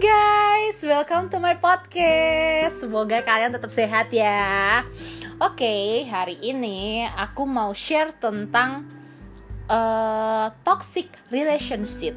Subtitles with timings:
[0.00, 2.80] guys, welcome to my podcast.
[2.80, 4.80] Semoga kalian tetap sehat ya.
[5.36, 8.88] Oke, hari ini aku mau share tentang
[9.68, 12.16] uh, toxic relationship.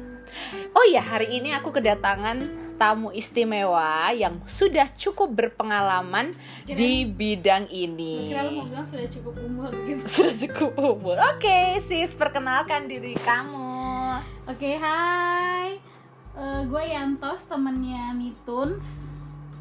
[0.72, 2.48] Oh ya, hari ini aku kedatangan
[2.80, 6.32] tamu istimewa yang sudah cukup berpengalaman
[6.64, 8.32] Kira- di bidang ini.
[8.32, 10.08] Kira lu mau bilang sudah cukup umur gitu.
[10.24, 11.20] Sudah cukup umur.
[11.36, 14.24] Oke, sis, perkenalkan diri kamu.
[14.48, 15.93] Oke, hai.
[16.34, 19.06] Eh, gue Yantos, temennya Mituns.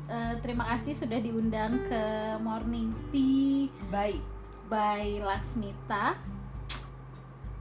[0.06, 2.04] Eh, terima kasih sudah diundang ke
[2.40, 4.22] Morning Tea Baik.
[4.66, 6.18] by Laksmita.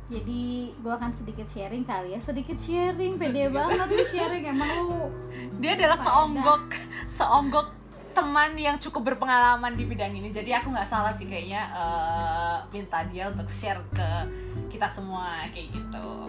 [0.08, 0.44] Jadi
[0.74, 3.54] gue akan sedikit sharing kali ya, sedikit sharing, pede Sedikit.
[3.54, 5.00] banget lu sharing emang lu
[5.56, 6.12] dia adalah Faedah.
[6.12, 6.64] seonggok
[7.06, 7.68] seonggok
[8.12, 13.00] teman yang cukup berpengalaman di bidang ini jadi aku nggak salah sih kayaknya eh, minta
[13.08, 14.08] dia untuk share ke
[14.68, 16.28] kita semua kayak gitu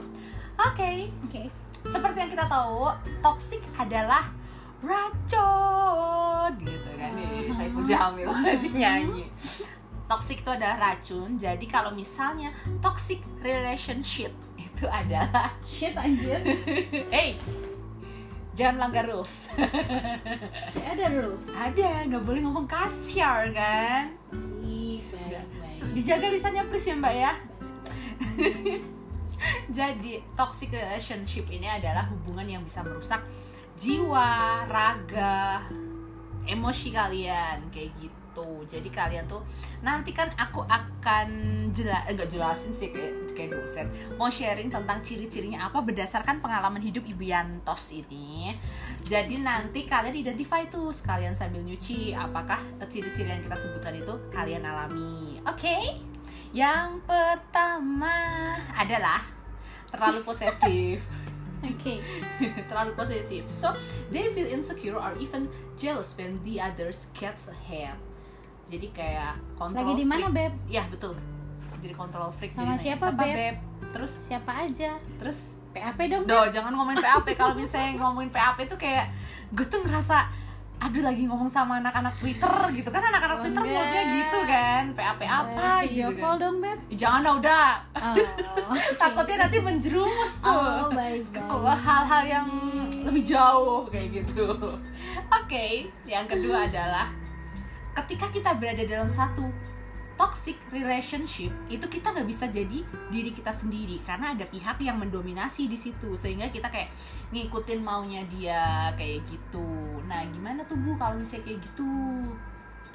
[0.55, 0.91] oke
[1.27, 1.43] Oke.
[1.85, 2.87] Seperti yang kita tahu
[3.19, 4.31] toxic adalah
[4.79, 7.53] racun gitu kan nih Mhm.
[7.53, 9.23] Saiful Jamil tadi nyanyi
[10.05, 16.39] toxic itu adalah racun jadi kalau misalnya toxic relationship itu adalah Shit anjir.
[17.15, 17.39] hey
[18.53, 19.47] jangan melanggar rules
[20.75, 21.47] Ada rules.
[21.49, 25.89] ada nggak boleh ngomong kasar kan Baik, baik, baik.
[25.95, 27.31] dijaga lisannya please ya mbak ya
[29.77, 33.23] jadi toxic relationship ini adalah hubungan yang bisa merusak
[33.73, 35.65] jiwa raga
[36.47, 38.65] emosi kalian kayak gitu.
[38.65, 39.45] Jadi kalian tuh
[39.85, 41.29] nanti kan aku akan
[41.69, 43.87] jelas enggak jelasin sih kayak kayak dosen.
[44.17, 48.57] Mau sharing tentang ciri-cirinya apa berdasarkan pengalaman hidup ibu Yantos ini.
[49.05, 52.57] Jadi nanti kalian identify tuh sekalian sambil nyuci apakah
[52.89, 55.37] ciri-ciri yang kita sebutkan itu kalian alami.
[55.45, 56.01] Oke?
[56.53, 58.13] Yang pertama
[58.77, 59.32] adalah
[59.93, 60.99] terlalu posesif
[61.63, 62.03] Oke.
[62.69, 63.47] terlalu posesif.
[63.55, 63.71] So
[64.11, 65.47] they feel insecure or even
[65.79, 67.95] jealous when the others gets ahead.
[68.67, 70.27] Jadi kayak kontrol Lagi di mana.
[70.27, 70.51] Beb?
[70.67, 71.15] Ya betul.
[71.79, 72.51] Jadi kontrol freak.
[72.51, 73.55] Sama jadi nanya, siapa, Beb?"
[73.95, 74.91] Terus Siapa aja?
[75.19, 75.39] terus
[75.71, 76.23] PAP dong.
[76.27, 79.09] Do, jangan ngomongin PAP kalau misalnya ngomongin PAP tuh kayak
[79.55, 80.27] gue tuh ngerasa
[80.83, 83.77] aduh lagi ngomong sama anak-anak Twitter gitu kan anak-anak Oh, Twitter enggak.
[83.79, 86.41] modnya gitu kan PAP apa Eh, video gitu call kan.
[86.41, 86.79] dong, Beb.
[86.91, 88.15] Jangan dah udah Oh.
[88.99, 91.47] takutnya nanti menjerumus tuh Oh, baik, baik.
[91.47, 92.47] ke hal-hal yang
[93.01, 94.47] lebih jauh kayak gitu.
[95.31, 95.67] Oke,
[96.03, 97.07] yang kedua adalah
[97.95, 99.47] ketika kita berada dalam satu
[100.23, 102.79] toxic relationship itu kita nggak bisa jadi
[103.11, 106.87] diri kita sendiri karena ada pihak yang mendominasi di situ sehingga kita kayak
[107.35, 109.67] ngikutin maunya dia kayak gitu.
[110.07, 111.91] Nah, gimana tuh Bu kalau misalnya kayak gitu?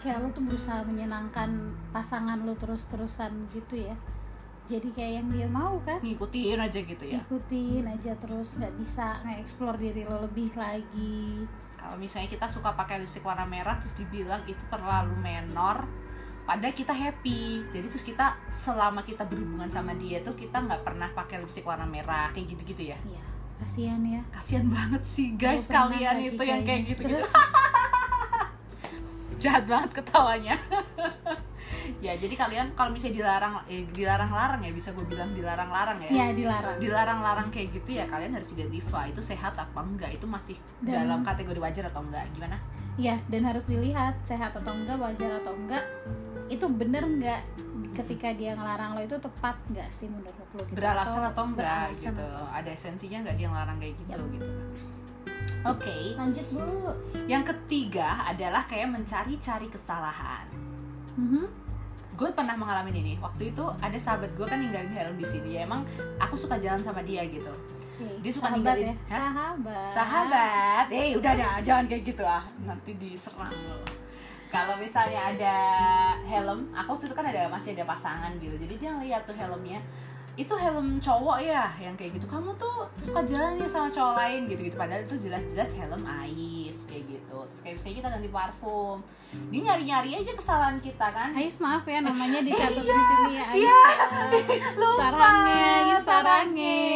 [0.01, 3.93] Kayak lu tuh berusaha menyenangkan pasangan lu terus-terusan gitu ya.
[4.65, 6.01] Jadi kayak yang dia mau kan?
[6.01, 7.21] Ngikutin aja gitu ya.
[7.29, 11.45] Ikutin aja terus nggak bisa nge-explore diri lo lebih lagi.
[11.79, 15.87] kalau misalnya kita suka pakai lipstick warna merah terus dibilang itu terlalu menor
[16.49, 17.61] padahal kita happy.
[17.69, 21.85] Jadi terus kita selama kita berhubungan sama dia tuh kita nggak pernah pakai lipstick warna
[21.85, 22.97] merah kayak gitu gitu ya?
[23.05, 23.21] Iya,
[23.61, 24.23] kasihan ya.
[24.33, 27.29] kasihan banget sih guys Gua pernah kalian itu yang kayak gitu gitu Terus?
[29.45, 30.57] Jahat banget ketawanya.
[31.99, 36.11] Ya jadi kalian kalau misalnya dilarang eh, dilarang-larang ya bisa gue bilang dilarang-larang ya.
[36.15, 36.79] Ya dilarang.
[36.79, 41.27] dilarang-larang kayak gitu ya kalian harus identify itu sehat apa enggak itu masih Dan- dalam
[41.27, 42.61] kategori wajar atau enggak gimana?
[42.99, 45.87] Iya, dan harus dilihat sehat atau enggak, wajar atau enggak.
[46.49, 47.41] Itu bener enggak
[47.95, 50.73] ketika dia ngelarang lo itu tepat enggak sih menurut lo gitu?
[50.73, 51.59] beralasan atau, enggak
[51.91, 54.23] beralasan gitu ada esensinya enggak dia ngelarang kayak gitu Yap.
[54.31, 54.49] gitu
[55.65, 56.63] oke Lanjut, Bu.
[57.27, 60.47] yang ketiga adalah kayak mencari-cari kesalahan
[61.15, 61.45] Mhm.
[62.15, 65.61] gue pernah mengalami ini waktu itu ada sahabat gue kan ninggalin helm di sini ya
[65.61, 65.83] emang
[66.17, 67.51] aku suka jalan sama dia gitu
[68.21, 68.95] Dia suka sahabat ninggalin- ya.
[69.09, 69.19] Hah?
[69.21, 69.91] Sahabat.
[69.93, 73.79] sahabat eh udah dah jangan kayak gitu ah nanti diserang lo
[74.49, 75.57] kalau misalnya ada
[76.25, 78.57] helm aku waktu itu kan ada masih ada pasangan gitu.
[78.57, 79.81] Jadi dia ngeliat tuh helmnya.
[80.39, 82.27] Itu helm cowok ya yang kayak gitu.
[82.31, 86.79] Kamu tuh suka jalan ya sama cowok lain gitu gitu padahal itu jelas-jelas helm ais
[86.89, 87.39] kayak gitu.
[87.53, 92.01] Terus kayak misalnya kita ganti parfum dia nyari-nyari aja kesalahan kita kan Ais maaf ya
[92.01, 93.61] namanya dicatat di sini ya Ais.
[93.61, 93.81] Iya.
[94.81, 94.89] ya.
[94.97, 96.89] Sarange, Ais sarange.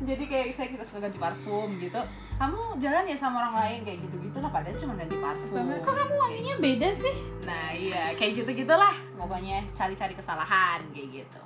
[0.00, 2.00] jadi kayak misalnya kita suka ganti parfum gitu
[2.40, 5.94] kamu jalan ya sama orang lain kayak gitu gitu lah padahal cuma ganti parfum Kok
[5.94, 7.16] kamu wanginya beda sih?
[7.44, 11.40] nah iya kayak gitu gitulah pokoknya cari-cari kesalahan kayak gitu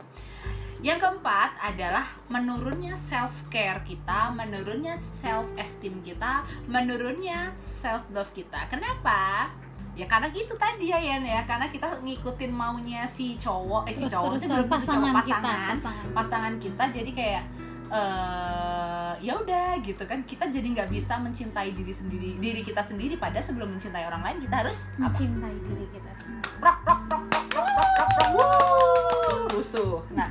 [0.85, 8.69] yang keempat adalah menurunnya self care kita, menurunnya self esteem kita, menurunnya self love kita.
[8.69, 9.49] Kenapa?
[9.97, 14.05] Ya karena gitu tadi ya Yan ya, karena kita ngikutin maunya si cowok, eh si
[14.05, 16.13] cowok sih Terus-terusan belum tentu cowok, pasangan kita, pasangan, pasangan.
[16.13, 17.45] pasangan kita jadi kayak
[17.87, 20.21] eh ya udah gitu kan.
[20.29, 24.39] Kita jadi nggak bisa mencintai diri sendiri diri kita sendiri pada sebelum mencintai orang lain
[24.45, 25.09] kita harus apa?
[25.09, 26.45] Mencintai diri kita sendiri.
[26.61, 28.29] Rok, rok, rok, rok, rok, rok, rok.
[28.37, 30.05] Wuh, rusuh.
[30.13, 30.29] Nah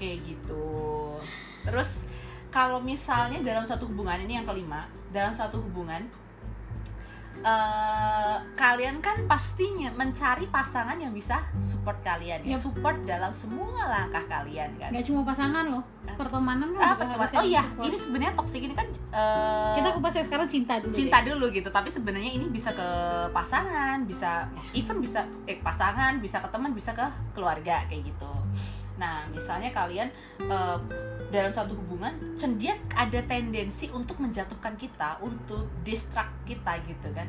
[0.00, 0.64] kayak gitu.
[1.68, 2.08] Terus
[2.48, 6.06] kalau misalnya dalam satu hubungan ini yang kelima dalam satu hubungan
[7.40, 12.60] eh, kalian kan pastinya mencari pasangan yang bisa support kalian ya Yep.
[12.60, 15.82] support dalam semua langkah kalian kan nggak cuma pasangan loh
[16.14, 17.18] pertemanan kan ah, pertemanan.
[17.18, 20.92] harusnya oh iya ini sebenarnya toxic ini kan eh, kita kupas yang sekarang cinta dulu
[20.92, 21.24] cinta deh.
[21.32, 22.88] dulu gitu tapi sebenarnya ini bisa ke
[23.30, 28.32] pasangan bisa even bisa eh pasangan bisa ke teman bisa ke keluarga kayak gitu
[28.94, 30.06] nah misalnya kalian
[30.40, 30.76] eh,
[31.26, 37.26] dalam satu hubungan cendia ada tendensi untuk menjatuhkan kita untuk distract kita gitu kan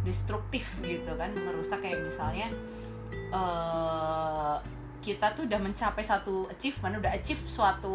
[0.00, 2.48] destruktif gitu kan merusak kayak misalnya
[3.30, 4.56] eh
[5.00, 7.92] kita tuh udah mencapai satu achievement udah achieve suatu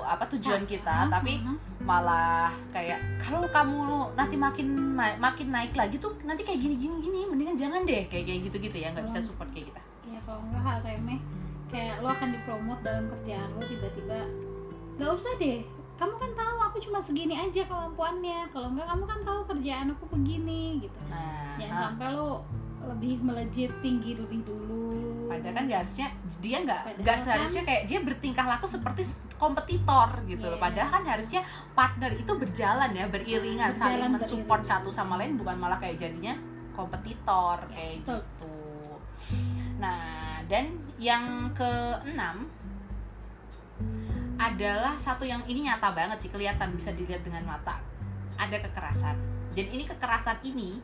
[0.00, 1.54] apa tujuan kita Mhm, tapi mhm.
[1.80, 3.78] malah kayak kalau kamu
[4.12, 8.02] nanti makin ma- makin naik lagi tuh nanti kayak gini gini gini mendingan jangan deh
[8.04, 9.28] kayak kayak gitu gitu ya nggak bisa Hmm.
[9.28, 11.20] support kayak kita ya kalau enggak hal remeh
[11.68, 14.18] kayak lo akan dipromot dalam kerjaan lo tiba-tiba
[15.00, 15.64] nggak usah deh.
[15.96, 18.48] Kamu kan tahu aku cuma segini aja kemampuannya.
[18.48, 20.98] Kalau enggak kamu kan tahu kerjaan aku begini gitu.
[21.08, 22.28] Nah jangan ah, sampai lo
[22.80, 25.28] lebih melejit tinggi lebih dulu.
[25.28, 26.08] Padahal kan dia harusnya
[26.40, 29.04] dia nggak nggak kan- seharusnya kayak dia bertingkah laku seperti
[29.36, 30.56] kompetitor gitu loh.
[30.56, 30.62] Iya.
[30.62, 31.40] padahal kan harusnya
[31.72, 36.32] partner itu berjalan ya beriringan saling Berjalan mensupport satu sama lain bukan malah kayak jadinya
[36.72, 38.16] kompetitor Ya, kayak betul.
[38.16, 38.56] gitu.
[39.78, 40.00] Nah
[40.44, 40.64] dan
[40.96, 42.48] yang keenam
[44.40, 47.76] adalah satu yang ini nyata banget sih kelihatan bisa dilihat dengan mata.
[48.40, 49.12] Ada kekerasan.
[49.52, 50.80] Dan ini kekerasan ini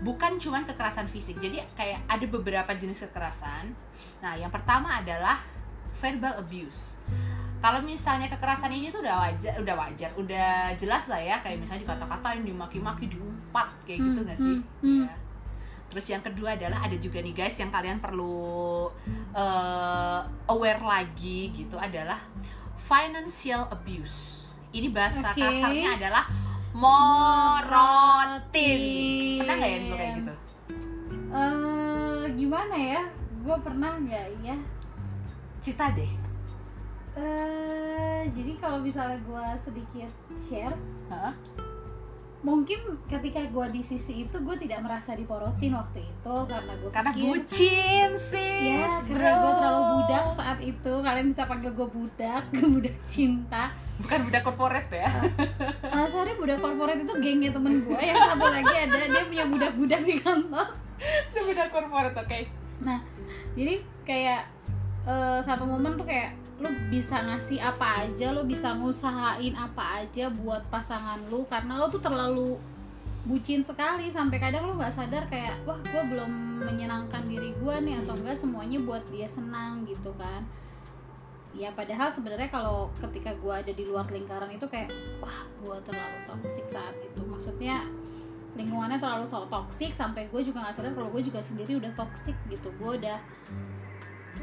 [0.00, 1.36] bukan cuman kekerasan fisik.
[1.36, 3.76] Jadi kayak ada beberapa jenis kekerasan.
[4.24, 5.44] Nah yang pertama adalah
[6.00, 6.96] verbal abuse.
[7.60, 11.36] Kalau misalnya kekerasan ini tuh udah wajar udah wajar udah jelas lah ya.
[11.44, 14.56] Kayak misalnya dikata-katain dimaki-maki diumpat kayak gitu Hmm, nggak sih.
[15.04, 15.12] Ya.
[15.86, 18.90] terus yang kedua adalah ada juga nih guys yang kalian perlu
[19.32, 20.20] eh,
[20.50, 22.18] aware lagi gitu adalah
[22.86, 24.46] financial abuse.
[24.70, 25.42] Ini bahasa Oke.
[25.42, 26.30] kasarnya adalah
[26.70, 28.78] morotin.
[29.42, 30.34] Pernah nggak ya dulu kayak gitu?
[31.34, 33.02] Eh gimana ya?
[33.42, 34.54] Gue pernah nggak ya?
[35.58, 36.12] Cita deh.
[37.18, 40.78] Eh jadi kalau misalnya gue sedikit share
[41.10, 41.34] Hah?
[42.46, 42.78] Mungkin
[43.10, 47.26] ketika gue di sisi itu gue tidak merasa diporotin waktu itu karena gue karena pikir
[47.26, 50.92] bucin sih ya karena gue terlalu budak saat itu.
[51.02, 52.42] Kalian bisa panggil gue budak
[52.78, 53.74] budak cinta.
[53.98, 55.10] Bukan budak korporat ya.
[55.90, 60.00] Uh, sorry budak korporat itu gengnya temen gue yang satu lagi ada dia punya budak-budak
[60.06, 60.68] di kantor.
[61.02, 62.38] Itu budak korporat oke.
[62.78, 63.02] Nah
[63.58, 64.46] jadi kayak
[65.02, 70.32] eh, satu momen tuh kayak lu bisa ngasih apa aja lu bisa ngusahain apa aja
[70.32, 72.56] buat pasangan lu karena lu tuh terlalu
[73.26, 77.98] bucin sekali sampai kadang lu nggak sadar kayak wah gue belum menyenangkan diri gue nih
[78.06, 80.46] atau enggak semuanya buat dia senang gitu kan.
[81.56, 86.18] Ya padahal sebenarnya kalau ketika gue ada di luar lingkaran itu kayak wah gue terlalu
[86.22, 87.20] toksik saat itu.
[87.26, 87.82] Maksudnya
[88.54, 92.38] lingkungannya terlalu so toksik sampai gue juga nggak sadar kalau gue juga sendiri udah toksik
[92.46, 92.70] gitu.
[92.78, 93.18] Gue udah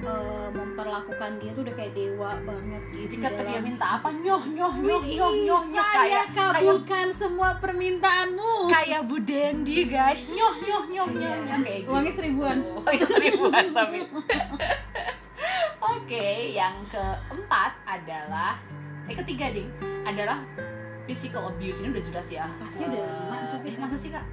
[0.03, 4.43] eh, memperlakukan dia tuh udah kayak dewa banget gitu jika dalam- dia minta apa nyoh
[4.45, 8.67] nyoh nyoh nyoh nyoh nyoh kayak kayak kabulkan semua permintaanmu.
[8.67, 10.27] Kayak Bu Dendi guys.
[10.27, 11.45] Nyoh nyoh nyoh nyoh Iya.
[11.45, 11.89] nyoh kayak gitu.
[11.89, 12.57] Uangnya seribuan.
[12.61, 13.97] uangnya seribuan tapi.
[15.93, 18.55] Oke yang keempat adalah
[19.03, 19.67] eh ketiga ding
[20.03, 20.39] adalah
[21.03, 21.79] physical abuse.
[21.79, 22.45] Ini udah jelas ya.
[22.57, 24.23] Pasti udah Eh, lima, eh, masa sih kak?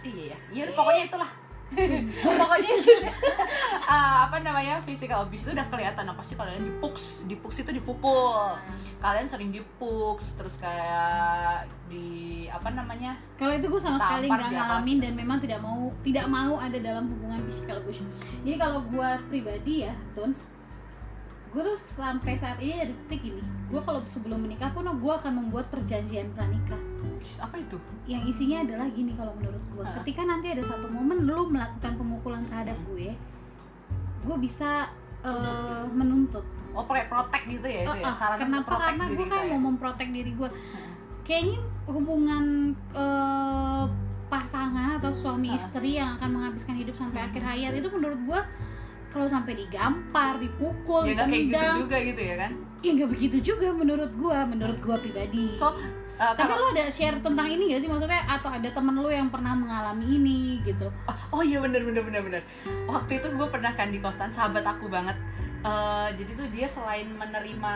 [0.00, 1.30] Iya ya iya pokoknya itulah
[2.40, 2.92] pokoknya itu
[3.90, 8.54] Ah, apa namanya physical abuse itu udah kelihatan apa sih kalian dipuks dipuks itu dipukul
[9.02, 14.54] kalian sering dipuks terus kayak di apa namanya Kalau itu gue sama sekali nggak atas.
[14.54, 17.98] ngalamin dan memang tidak mau tidak mau ada dalam hubungan physical abuse.
[18.46, 20.46] Jadi kalau gue pribadi ya, Tons,
[21.50, 25.32] gue tuh sampai saat ini dari titik ini, gue kalau sebelum menikah pun gue akan
[25.34, 26.78] membuat perjanjian pranikah.
[27.38, 29.94] Apa itu Yang isinya adalah gini kalau menurut gue, Ah.
[30.00, 33.12] ketika nanti ada satu momen lu melakukan pemukulan terhadap gue,
[34.20, 34.88] gue bisa
[35.20, 36.42] eh, menuntut.
[36.70, 38.74] oh pakai protek gitu ya itu Oh, ya oh, saran untuk kenapa?
[38.80, 39.48] Karena gue kan ya?
[39.50, 40.46] mau memprotek diri gue.
[40.46, 40.90] Hmm.
[41.20, 42.44] Kayaknya hubungan
[42.94, 43.84] eh,
[44.26, 45.56] pasangan atau suami Ah.
[45.56, 47.28] istri yang akan menghabiskan hidup sampai Hmm.
[47.28, 48.40] akhir hayat itu menurut gue
[49.10, 53.36] kalau sampai digampar, dipukul, ya nggak kayak gitu juga gitu ya kan ya nggak begitu
[53.44, 55.44] juga menurut gue, menurut gue pribadi.
[55.50, 55.74] so
[56.20, 57.88] uh, Tapi kalau lo ada share tentang ini gak sih?
[57.88, 60.92] Maksudnya atau ada temen lo yang pernah mengalami ini gitu?
[61.32, 62.42] oh iya bener bener bener bener.
[62.84, 65.16] Waktu itu gue pernah kan di kosan sahabat aku banget
[65.60, 67.74] Eh, jadi tuh dia selain menerima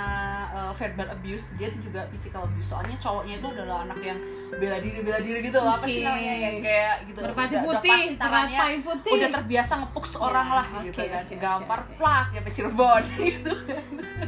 [0.50, 2.72] eh, verbal abuse dia tuh juga physical abuse.
[2.72, 4.16] Soalnya cowoknya itu adalah anak yang
[4.50, 7.18] bela diri bela diri gitu apa sih namanya yang kayak gitu.
[7.20, 9.12] Merpati Udah- udah putih, pasti tangannya terapai putih.
[9.12, 11.22] udah terbiasa ngepuk seorang Ya, lah oke, gitu kan.
[11.22, 11.92] oke, gampar oke.
[11.94, 13.52] plak ya Cirebon gitu.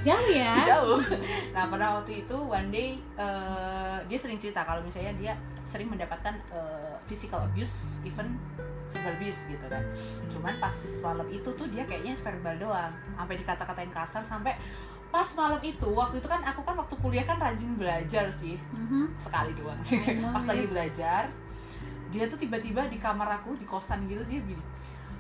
[0.03, 0.53] Jauh ya?
[0.67, 1.01] Jauh.
[1.51, 5.33] Nah pada waktu itu one day eh, dia sering cerita kalau misalnya dia
[5.65, 8.37] sering mendapatkan eh, physical abuse even
[8.97, 9.83] verbal abuse gitu kan.
[10.33, 12.93] Cuman pas malam itu tuh dia kayaknya verbal doang.
[13.15, 14.57] Sampai dikata-katain kasar sampai
[15.07, 18.57] pas malam itu waktu itu kan aku kan waktu kuliah kan rajin belajar sih.
[18.75, 19.15] Mhm.
[19.21, 20.01] sekali doang sih.
[20.03, 20.51] Emang pas ya?
[20.57, 21.23] lagi belajar
[22.07, 24.63] dia tuh tiba-tiba di kamar aku di kosan gitu dia gini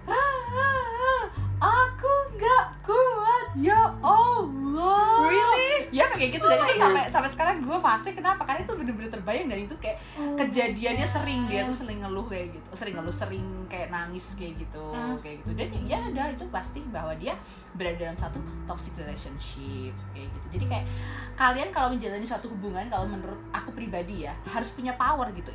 [0.06, 1.26] "Ah,
[1.59, 5.25] aku nggak kuat ya Allah.
[5.32, 5.88] Really?
[5.88, 8.44] ya kayak gitu Oh dan my itu sampai sampai sekarang gue fase kenapa?
[8.44, 12.26] Karena itu bener-bener terbayang dan itu kayak Oh kejadiannya my sering dia tuh sering ngeluh
[12.28, 12.68] kayak gitu.
[12.76, 15.16] Sering ngeluh sering kayak nangis kayak gitu Ah.
[15.16, 15.50] kayak gitu.
[15.56, 17.32] Dan ya ada itu pasti bahwa dia
[17.72, 18.36] berada dalam satu
[18.68, 20.46] toxic relationship kayak gitu.
[20.60, 20.84] Jadi kayak
[21.38, 25.48] kalian kalau menjalani suatu hubungan kalau menurut aku pribadi ya harus punya power gitu.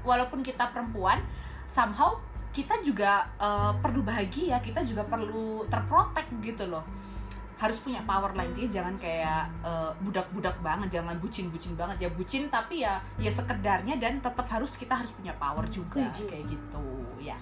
[0.00, 1.20] Walaupun kita perempuan
[1.66, 2.16] somehow
[2.56, 6.80] kita juga eh, perlu bahagia kita juga perlu terprotek gitu loh.
[7.56, 12.08] Harus punya power lah intinya jangan kayak eh, budak-budak banget jangan bucin-bucin banget.
[12.08, 16.32] Ya bucin tapi ya ya sekedarnya dan tetap harus kita harus punya power juga Setuju.
[16.32, 16.84] kayak gitu
[17.20, 17.36] ya.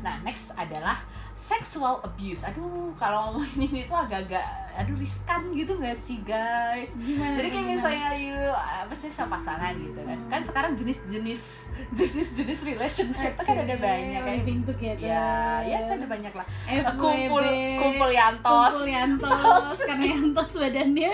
[0.00, 1.04] Nah next adalah
[1.36, 2.40] sexual abuse.
[2.48, 6.96] Aduh kalau ngomongin ini tuh agak-agak aduh riskan gitu nggak sih guys?
[6.96, 7.72] Gimana jadi kayak gimana?
[7.76, 10.18] misalnya you apa sih sama pasangan gitu kan.
[10.32, 11.42] Kan sekarang jenis-jenis
[11.96, 14.32] jenis-jenis relationship tuh kan ada banyak kan.
[14.40, 16.46] living together ya ya ada banyak lah.
[16.68, 17.44] FWB, kumpul
[17.80, 18.72] kumpul yantos.
[18.72, 21.12] Kumpul yantos karena yantos badannya.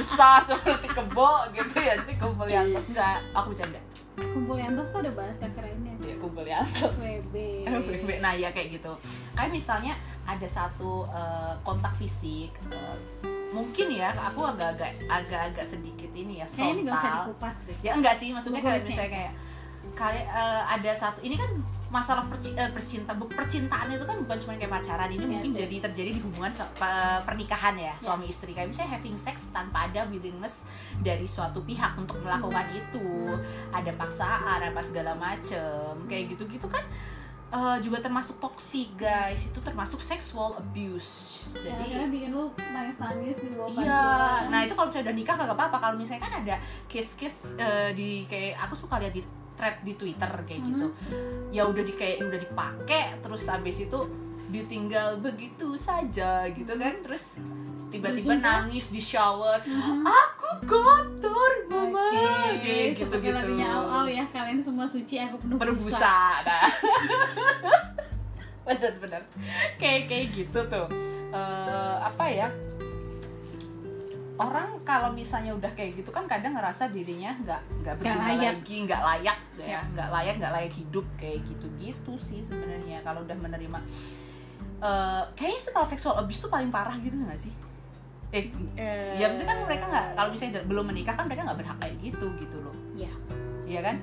[0.00, 2.88] Besar seperti kebo gitu ya jadi kumpul yantos.
[2.88, 3.80] Enggak aku bercanda.
[4.16, 5.91] Kumpul yantos tuh ada bahasa kerennya
[6.32, 6.32] ya.
[6.32, 7.34] Kumpul yantos FWB
[7.68, 8.10] FWB.
[8.24, 8.92] nah ya kayak gitu.
[9.36, 9.92] Kayak misalnya
[10.24, 12.96] ada satu eh, kontak fisik eh,
[13.52, 17.24] mungkin ya aku agak-agak agak-agak sedikit ini ya kayaknya ini gak usah frontal.
[17.28, 17.76] dikupas deh.
[17.84, 19.32] Ya enggak sih maksudnya kayak misalnya kayak
[19.92, 21.50] kayak eh, ada satu ini kan
[21.92, 25.58] masalah perci, eh, percinta percintaan itu kan bukan cuma kayak pacaran ini Yes, mungkin yes.
[25.60, 28.50] jadi terjadi di hubungan so- pe- pernikahan ya suami istri.
[28.50, 30.64] Kayak misalnya having sex tanpa ada willingness
[30.98, 33.36] dari suatu pihak untuk melakukan itu.
[33.68, 35.68] Ada paksaan apa segala macem
[36.08, 36.80] kayak gitu gitu kan
[37.52, 39.44] eh, juga termasuk toxic guys.
[39.46, 41.44] Itu termasuk sexual abuse.
[41.52, 44.04] Ya, jadi karena bikin lu nangis-nangis di bawah Iya,
[44.48, 45.76] nah itu kalau misalnya udah nikah kagak apa-apa.
[45.78, 46.56] Kalau misalnya kan ada
[46.88, 50.86] case-case eh, di kayak aku suka lihat di thread di Twitter kayak gitu.
[51.52, 54.00] Ya udah di kayak udah dipakai, terus habis itu
[54.52, 56.92] ditinggal begitu saja gitu kan.
[57.00, 57.40] Terus
[57.88, 59.58] tiba-tiba nangis di shower.
[59.62, 60.04] Mhm.
[60.04, 62.04] Aku kotor, mama.
[62.52, 63.32] Oke, Kayak seperti gitu-gitu.
[63.34, 65.64] lagunya Au ya kalian semua suci aku penuh busa.
[65.64, 66.68] berbusa nah
[68.66, 69.22] bener-bener
[69.74, 70.88] kayak kayak gitu tuh
[71.32, 72.52] Eh, apa ya
[74.34, 78.52] orang kalau misalnya udah kayak gitu kan kadang ngerasa dirinya nggak nggak berguna layak.
[78.52, 83.22] lagi nggak layak ya nggak layak nggak layak hidup kayak gitu gitu sih sebenarnya kalau
[83.22, 83.80] udah menerima
[84.82, 87.54] eh kayaknya sih kalau seksual abuse tuh paling parah gitu nggak sih
[88.32, 91.78] eh Eh, ya maksudnya kan mereka nggak kalau misalnya belum menikah kan mereka nggak berhak
[91.78, 93.12] kayak gitu gitu loh ya
[93.72, 93.96] Iya kan?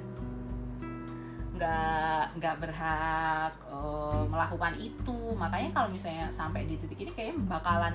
[1.59, 5.17] Nggak nggak berhak eh, melakukan itu.
[5.36, 7.93] Makanya kalau misalnya sampai di titik ini kayaknya bakalan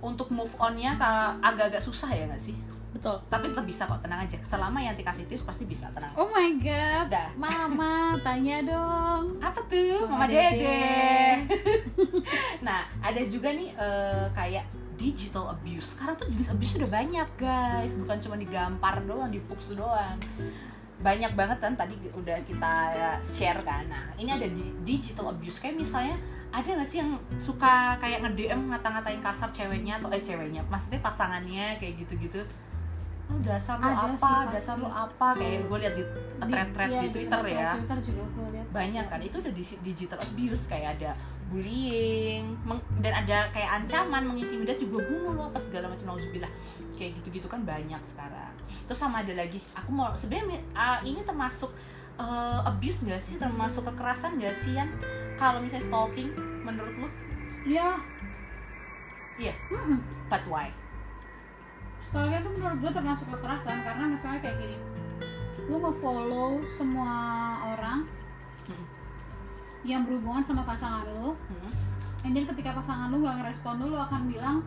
[0.00, 0.96] untuk move onnya
[1.44, 2.56] agak-agak susah ya nggak sih?
[2.90, 4.36] Betul Tapi tetap bisa kok, tenang aja.
[4.42, 6.10] Selama yang kasih tips pasti bisa, tenang.
[6.18, 7.28] oh my god Udah.
[7.38, 10.58] mama tanya dong Apa tuh, Mama, Mama Dede?
[10.58, 10.82] Dede.
[12.66, 14.64] nah, ada juga nih eh, kayak
[15.00, 15.96] digital abuse.
[15.96, 17.96] Sekarang tuh jenis abuse udah banyak, guys.
[17.96, 20.20] Bukan cuma digampar doang, dipuks doang.
[21.00, 22.72] Banyak banget kan tadi udah kita
[23.24, 23.88] share kan.
[23.88, 26.20] Nah, ini ada di digital abuse kayak misalnya
[26.52, 31.80] ada nggak sih yang suka kayak nge-DM ngata-ngatain kasar ceweknya atau eh ceweknya, maksudnya pasangannya
[31.80, 32.44] kayak gitu-gitu.
[33.30, 35.28] Oh, dasar lo Ada apa, sih, dasar lo apa?
[35.38, 36.04] Kayak gue liat di
[36.42, 37.70] thread-thread iya, di Twitter thread ya.
[37.78, 39.20] Twitter juga gue lihat banyak kan?
[39.22, 41.10] Itu udah di- digital abuse kayak ada
[41.50, 46.50] bullying meng- dan ada kayak ancaman mengintimidasi gue bunuh lo apa segala macam nauzubillah.
[46.94, 48.50] Kayak gitu-gitu kan banyak sekarang.
[48.86, 51.70] Terus sama ada lagi aku mau sebenarnya ah, ini termasuk
[52.18, 53.38] eh, abuse gak sih?
[53.38, 54.90] Termasuk kekerasan gak sih yang
[55.38, 57.08] kalau misalnya stalking menurut lu?
[57.64, 57.94] Ya.
[59.36, 59.54] Iya.
[59.72, 60.04] Mm-mm.
[60.28, 60.68] but why
[62.10, 64.76] Stalking itu menurut gue termasuk kekerasan karena misalnya kayak gini
[65.70, 67.12] lu nge-follow semua
[67.68, 68.02] orang
[68.66, 68.86] Hmm.
[69.82, 71.70] yang berhubungan sama pasangan lu Hmm.
[72.22, 74.66] and then ketika pasangan lu gak ngerespon lu, lu akan bilang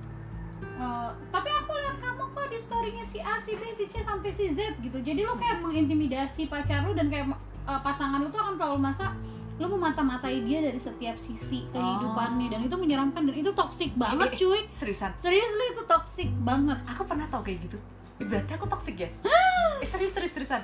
[0.64, 0.86] e,
[1.30, 4.48] tapi aku lihat kamu kok di storynya si A, si B, si C sampai si
[4.50, 7.28] Z gitu jadi lu kayak mengintimidasi pacar lu dan kayak
[7.64, 9.12] eh, pasangan lu tuh akan kalau masa
[9.54, 14.66] lo memata-matai dia dari setiap sisi kehidupannya dan itu menyeramkan dan itu toksik banget cuy.
[14.74, 15.14] Seriusan?
[15.14, 16.82] Seriously itu toksik banget.
[16.90, 17.78] Aku pernah tau kayak gitu.
[18.18, 19.10] Eh, berarti aku toxic ya?
[19.78, 20.64] Eh, serius serius seriusan?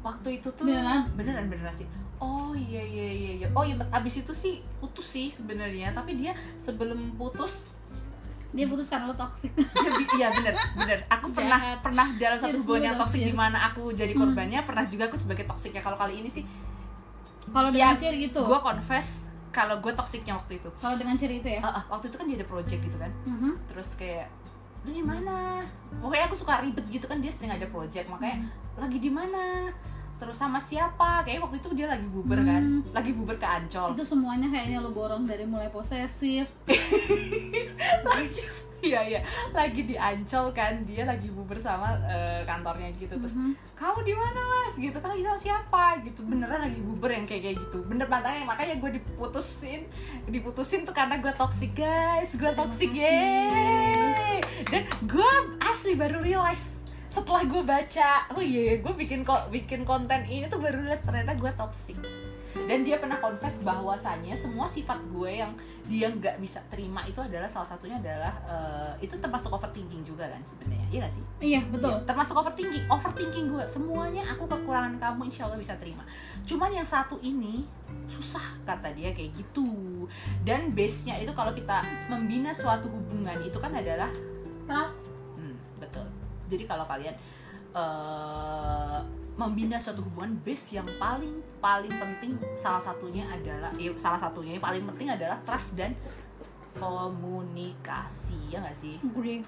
[0.00, 1.08] Waktu itu tuh Beneran?
[1.16, 1.84] beneran beneran sih.
[2.16, 3.48] Oh iya iya iya iya.
[3.52, 5.92] Oh iya abis itu sih putus sih sebenarnya.
[5.92, 7.68] Tapi dia sebelum putus
[8.54, 9.50] dia putus karena lo toksik
[10.18, 10.98] iya bener bener.
[11.10, 11.82] Aku pernah Jahat.
[11.82, 15.42] pernah dalam satu hubungan yang toksik di mana aku jadi korbannya pernah juga aku sebagai
[15.42, 16.46] toksiknya kalau kali ini sih
[17.54, 18.40] kalau ya dengan ciri gitu?
[18.42, 20.68] gue confess kalau gue toksiknya waktu itu.
[20.82, 21.62] Kalau dengan ciri itu ya?
[21.62, 23.10] Ah, ah, waktu itu kan dia ada project gitu kan.
[23.22, 23.70] Mhm.
[23.70, 24.26] terus kayak
[24.82, 25.62] lu di mana?
[26.02, 28.10] Pokoknya aku suka ribet gitu kan dia sering ada project.
[28.10, 29.70] Makanya lagi di mana
[30.24, 31.20] terus sama siapa?
[31.22, 32.62] Kayak waktu itu dia lagi buber kan?
[32.64, 32.80] Hmm.
[32.90, 33.92] lagi buber ke ancol.
[33.92, 36.48] Itu semuanya kayaknya lo borong dari mulai posesif.
[38.04, 38.42] Lagi
[38.84, 39.20] iya iya.
[39.50, 43.16] Lagi di ancol kan dia lagi buber sama eh, kantornya gitu.
[43.16, 43.52] Terus Mhm.
[43.74, 44.74] kamu di mana mas?
[44.76, 45.84] Gitu kan lagi sama siapa?
[46.00, 46.20] Gitu.
[46.22, 47.78] Beneran lagi buber yang kayak kayak gitu.
[47.84, 49.88] Bener makanya makanya gue diputusin
[50.26, 52.36] diputusin tuh karena gue toxic guys.
[52.36, 54.40] Gue toxic yeay.
[54.68, 56.78] Dan gue asli baru realize
[57.14, 61.38] setelah gue baca oh iya gue bikin kok bikin konten ini tuh baru realize ternyata
[61.38, 61.98] gue toxic.
[62.54, 65.50] Dan dia pernah confess bahwasanya semua sifat gue yang
[65.90, 70.38] dia nggak bisa terima itu adalah salah satunya adalah eh, itu termasuk overthinking juga kan
[70.40, 71.22] sebenarnya iya gak sih?
[71.42, 71.98] Iya betul.
[71.98, 76.06] Iya, termasuk overthinking overthinking gue semuanya aku kekurangan kamu insya Allah bisa terima.
[76.46, 77.66] Cuman yang satu ini
[78.06, 80.06] susah kata dia kayak gitu.
[80.46, 84.08] Dan base nya itu kalau kita membina suatu hubungan itu kan adalah
[84.64, 85.13] trust
[86.48, 87.14] jadi kalau kalian
[87.74, 88.98] eh,
[89.34, 94.64] membina suatu hubungan base yang paling paling penting salah satunya adalah ya, salah satunya yang
[94.64, 95.90] paling penting adalah trust dan
[96.78, 98.98] komunikasi ya nggak sih?
[99.02, 99.42] Agree.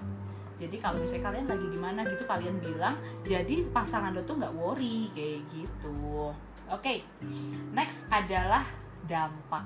[0.57, 4.55] Jadi kalau misalnya kalian lagi di mana gitu kalian bilang jadi pasangan lo tuh nggak
[4.57, 6.35] worry kayak gitu.
[6.67, 7.07] Oke
[7.71, 8.67] next adalah
[9.07, 9.63] dampak.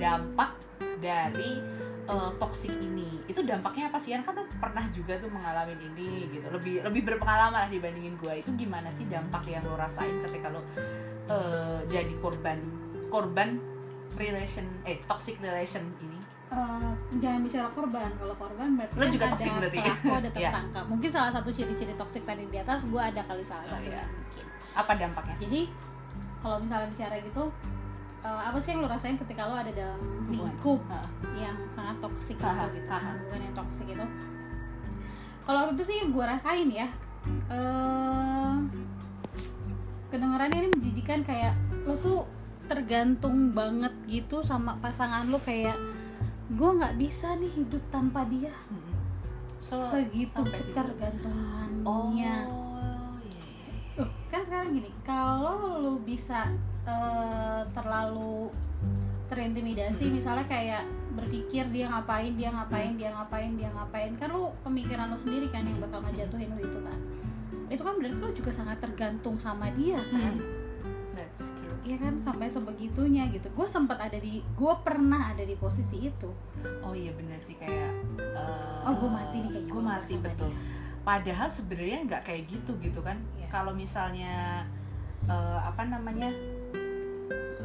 [0.00, 0.56] Dampak
[1.02, 1.60] dari
[2.04, 3.22] eh, toxic ini.
[3.24, 4.14] Itu dampaknya apa sih?
[4.14, 6.46] Kan lo pernah juga tuh mengalami ini gitu.
[6.48, 10.62] Lebih lebih berpengalaman lah dibandingin gue itu gimana sih dampak yang lo rasain ketika lo
[11.26, 12.58] eh, jadi korban
[13.08, 13.60] korban
[14.12, 16.18] relation eh toxic relation ini?
[16.48, 18.10] Eh, jangan bicara korban.
[18.12, 19.78] Kalau korban berarti Lo kan juga ada toxic berarti.
[19.78, 20.36] pelaku ada Iya.
[20.36, 20.80] tersangka.
[20.84, 24.04] Mungkin salah satu ciri-ciri toksik tadi di atas gue ada kali salah Oh, satu iya.
[24.04, 24.44] mungkin.
[24.74, 25.44] Apa dampaknya sih?
[25.46, 25.62] Jadi
[26.38, 27.44] kalau misalnya bicara gitu
[28.22, 30.80] eh, apa sih yang lo rasain ketika lo ada dalam lingkup
[31.34, 34.06] yang sangat toksik Aha, gitu, hubungan yang toksik itu?
[35.42, 36.88] Kalau itu sih gue rasain ya
[37.50, 38.54] eh
[40.10, 41.54] kedengarannya ini menjijikan kayak
[41.86, 42.26] lo tuh
[42.66, 45.78] tergantung banget gitu sama pasangan lo kayak
[46.52, 48.52] gue nggak bisa nih hidup tanpa dia.
[48.68, 48.92] Mm-mm.
[49.62, 51.86] So, segitu ketergantungannya.
[51.86, 53.42] Oh, iya, iya,
[53.94, 54.02] iya.
[54.02, 56.50] Loh, kan sekarang gini kalau lu bisa
[56.84, 58.50] eh, terlalu
[59.26, 65.08] terintimidasi misalnya kayak berpikir dia ngapain dia ngapain dia ngapain dia ngapain kan lu pemikiran
[65.08, 66.98] lu sendiri kan yang bakal ngejatuhin lu itu kan
[67.68, 70.36] itu kan berarti lu juga sangat tergantung sama dia kan
[71.12, 71.76] That's true.
[71.84, 76.32] Iya kan sampai sebegitunya gitu gue sempat ada di gue pernah ada di posisi itu
[76.80, 77.92] Oh iya bener sih kayak.
[78.16, 80.48] eh, Oh, gua mati nih kayaknya Gue mati betul.
[80.48, 80.56] dia.
[81.04, 83.20] Padahal sebenarnya nggak kayak gitu gitu kan.
[83.36, 83.44] Iya.
[83.52, 84.64] Kalau misalnya
[85.24, 86.32] eh, apa namanya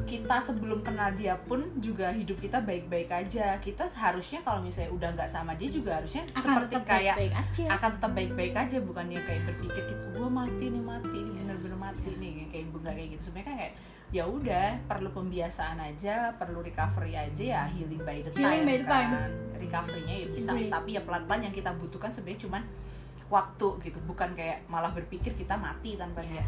[0.07, 3.59] kita sebelum kenal dia pun juga hidup kita baik-baik aja.
[3.59, 7.33] Kita seharusnya kalau misalnya udah nggak sama dia juga harusnya akan seperti tetap kayak baik-baik
[7.35, 7.63] aja.
[7.75, 12.09] akan tetap baik-baik aja bukannya kayak berpikir gitu gue mati nih mati nih bener-bener mati
[12.15, 13.21] nih kayak nggak kayak gitu.
[13.27, 13.73] Sebenarnya kan kayak
[14.07, 18.77] ya udah perlu pembiasaan aja perlu recovery aja ya healing by the time, Healing by
[18.79, 19.11] the time.
[19.11, 22.63] kan recovery-nya ya bisa tapi ya pelan-pelan yang kita butuhkan sebenarnya cuman
[23.27, 26.39] waktu gitu bukan kayak malah berpikir kita mati tanpa dia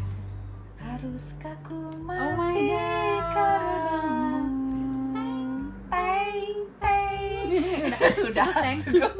[0.80, 3.30] haruskah ku mati Oh my God.
[3.30, 4.44] karenamu
[5.86, 7.20] teng teng
[8.22, 8.78] udah Cukup, sayang.
[8.80, 9.12] cukup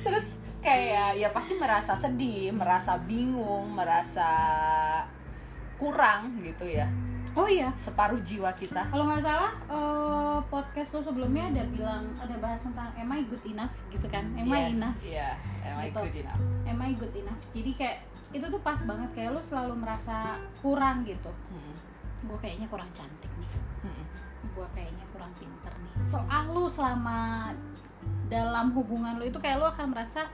[0.00, 0.26] terus
[0.60, 4.28] kayak ya pasti merasa sedih merasa bingung merasa
[5.74, 6.86] kurang gitu ya.
[7.34, 7.66] Oh iya.
[7.74, 8.86] Separuh jiwa kita.
[8.86, 13.42] Kalau nggak salah eh, podcast lo sebelumnya ada bilang ada bahas tentang am I good
[13.44, 13.74] enough?
[13.90, 14.22] gitu kan.
[14.38, 14.96] Am I yes, enough?
[15.02, 15.28] iya.
[15.66, 15.98] Am I Gitu.
[15.98, 16.40] good enough?
[16.64, 17.40] Am I good enough?
[17.50, 17.98] Jadi kayak
[18.34, 21.30] itu tuh pas banget kayak lo selalu merasa kurang gitu.
[21.30, 21.74] Hmm,
[22.26, 23.50] gue kayaknya kurang cantik nih.
[23.80, 24.04] Hmm.
[24.44, 25.92] gue kayaknya kurang pinter nih.
[26.02, 27.50] Selalu selama
[28.26, 30.26] dalam hubungan lo itu kayak lo akan merasa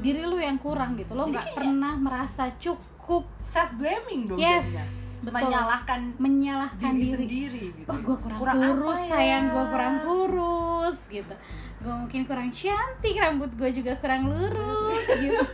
[0.00, 1.12] diri lo yang kurang gitu.
[1.12, 4.84] Lo nggak pernah merasa cukup self blaming dong yes jadinya.
[5.20, 5.32] betul.
[5.36, 9.08] Menyalahkan menyalahkan diri, diri, sendiri gitu wah gue kurang, Kurang kurus ya?
[9.10, 11.34] sayang gue kurang kurus gitu.
[11.80, 15.44] Gue mungkin kurang cantik rambut gue juga kurang lurus gitu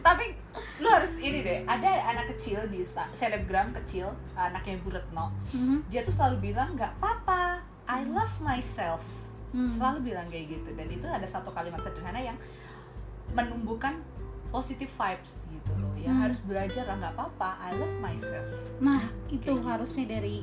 [0.00, 0.34] tapi
[0.76, 2.80] lu harus ini deh ada anak kecil di
[3.12, 5.86] selebgram kecil anaknya Bu Retno Mhm.
[5.86, 9.02] dia tuh selalu bilang nggak apa-apa I love myself
[9.48, 9.64] Hmm.
[9.64, 12.36] selalu bilang kayak gitu dan itu ada satu kalimat sederhana yang
[13.30, 14.02] menumbuhkan
[14.48, 16.22] positive vibes gitu loh ya Hmm.
[16.22, 18.46] harus belajar lah nggak apa-apa I love myself
[18.78, 19.66] nah itu Kayak gitu.
[19.66, 20.36] harusnya dari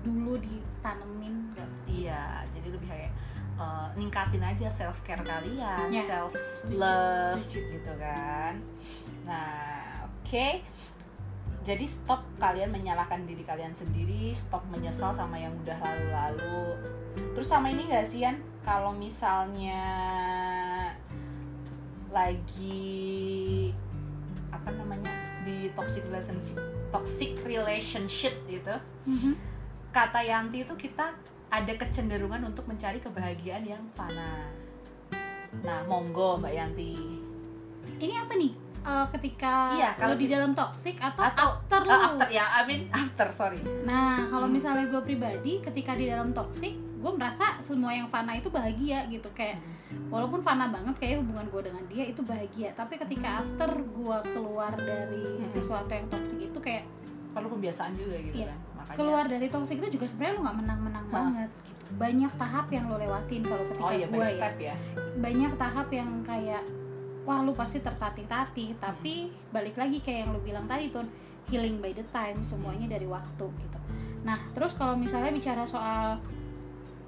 [0.00, 1.68] dulu ditanemin nggak?
[1.86, 2.42] iya
[3.56, 6.32] uh, ningkatin aja self care kalian Ya, self
[6.70, 7.60] love setuju.
[7.74, 8.60] gitu kan.
[9.24, 10.62] Nah oke.
[11.60, 16.78] Jadi stop kalian menyalahkan diri kalian sendiri stop menyesal sama yang udah lalu-lalu.
[17.34, 18.38] Terus sama ini gak sih Yan?
[18.62, 19.82] Kalau misalnya
[22.10, 23.70] lagi
[24.48, 25.10] apa namanya
[25.42, 28.74] di toxic relationship toxic relationship gitu.
[29.06, 29.34] Mhm.
[29.90, 31.08] kata Yanti itu kita
[31.48, 34.46] ada kecenderungan untuk mencari kebahagiaan yang fana.
[35.58, 36.94] Nah, monggo Mbak Yanti.
[37.96, 41.90] ini apa nih Eh, ketika Iya, kalau di di- dalam toxic atau, Atau after lu
[41.90, 43.58] after ya, I mean after sorry.
[43.82, 44.54] nah kalau Hmm.
[44.54, 49.26] misalnya gue pribadi ketika di dalam toxic gue merasa semua yang fana itu bahagia gitu
[49.32, 49.58] kayak
[50.06, 54.70] walaupun fana banget kayak hubungan gue dengan dia itu bahagia tapi ketika after gue keluar
[54.72, 55.50] dari Hmm.
[55.50, 56.86] sesuatu yang toxic itu kayak
[57.28, 58.48] Perlu pembiasaan juga gitu Iya.
[58.48, 58.58] kan.
[58.86, 58.98] Makanya.
[59.02, 61.90] Keluar dari toxic itu juga sebenarnya lo nggak menang-menang banget gitu.
[61.98, 64.30] Banyak tahap yang lo lewatin kalau ketika Oh iya, gue ya.
[64.30, 64.76] step ya.
[65.18, 66.62] banyak tahap yang kayak
[67.26, 68.78] wah lu pasti tertatih-tatih.
[68.78, 71.02] Tapi balik lagi kayak yang lu bilang tadi tuh
[71.50, 73.78] healing by the time semuanya dari waktu gitu.
[74.22, 76.22] Nah terus kalau misalnya bicara soal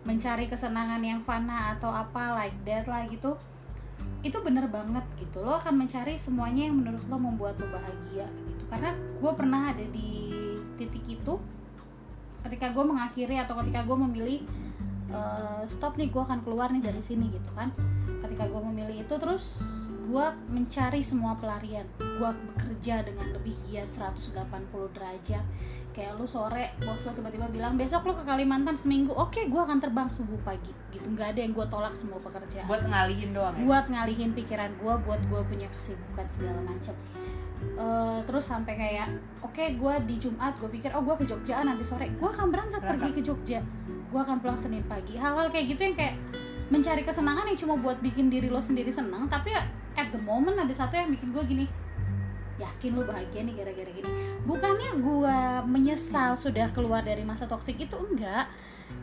[0.07, 3.39] mencari kesenangan yang fana atau apa like that lah gitu
[4.23, 5.43] itu bener banget gitu.
[5.47, 8.63] Lo akan mencari semuanya yang menurut lo membuat lo bahagia gitu.
[8.67, 10.11] Karena gue pernah ada di
[10.79, 11.39] titik itu
[12.49, 14.41] ketika gue mengakhiri atau ketika gue memilih
[15.13, 17.69] eh, stop nih gue akan keluar nih dari sini gitu kan.
[18.25, 19.61] Ketika gue memilih itu terus
[20.09, 21.85] gue mencari semua pelarian.
[22.01, 24.33] Gue bekerja dengan lebih giat 180
[24.97, 25.45] derajat.
[25.93, 29.13] Kayak lu sore bos lo tiba-tiba bilang besok lo ke Kalimantan seminggu.
[29.13, 30.73] Oke gue akan terbang subuh pagi.
[30.89, 32.65] Gitu nggak ada yang gue tolak semua pekerjaan.
[32.65, 33.65] Buat ngalihin doang ya.
[33.69, 36.97] buat ngalihin pikiran gue buat gue punya kesibukan segala macam
[37.79, 41.87] Eh, terus sampai kayak oke gue di Jumat gue pikir oh gue ke Jogja nanti
[41.87, 42.11] sore.
[42.19, 42.99] Gue akan berangkat Berangkat.
[42.99, 43.61] pergi ke Jogja.
[44.11, 45.15] Gue akan pulang Senin pagi.
[45.15, 46.15] Hal-hal kayak gitu yang kayak
[46.69, 49.65] mencari kesenangan yang cuma buat bikin diri lo sendiri senang tapi ya
[49.97, 51.65] at the moment ada satu yang bikin gue gini
[52.61, 54.11] yakin lo bahagia nih gara-gara gini.
[54.43, 55.39] Bukannya gue
[55.71, 58.51] menyesal sudah keluar dari masa toksik itu enggak.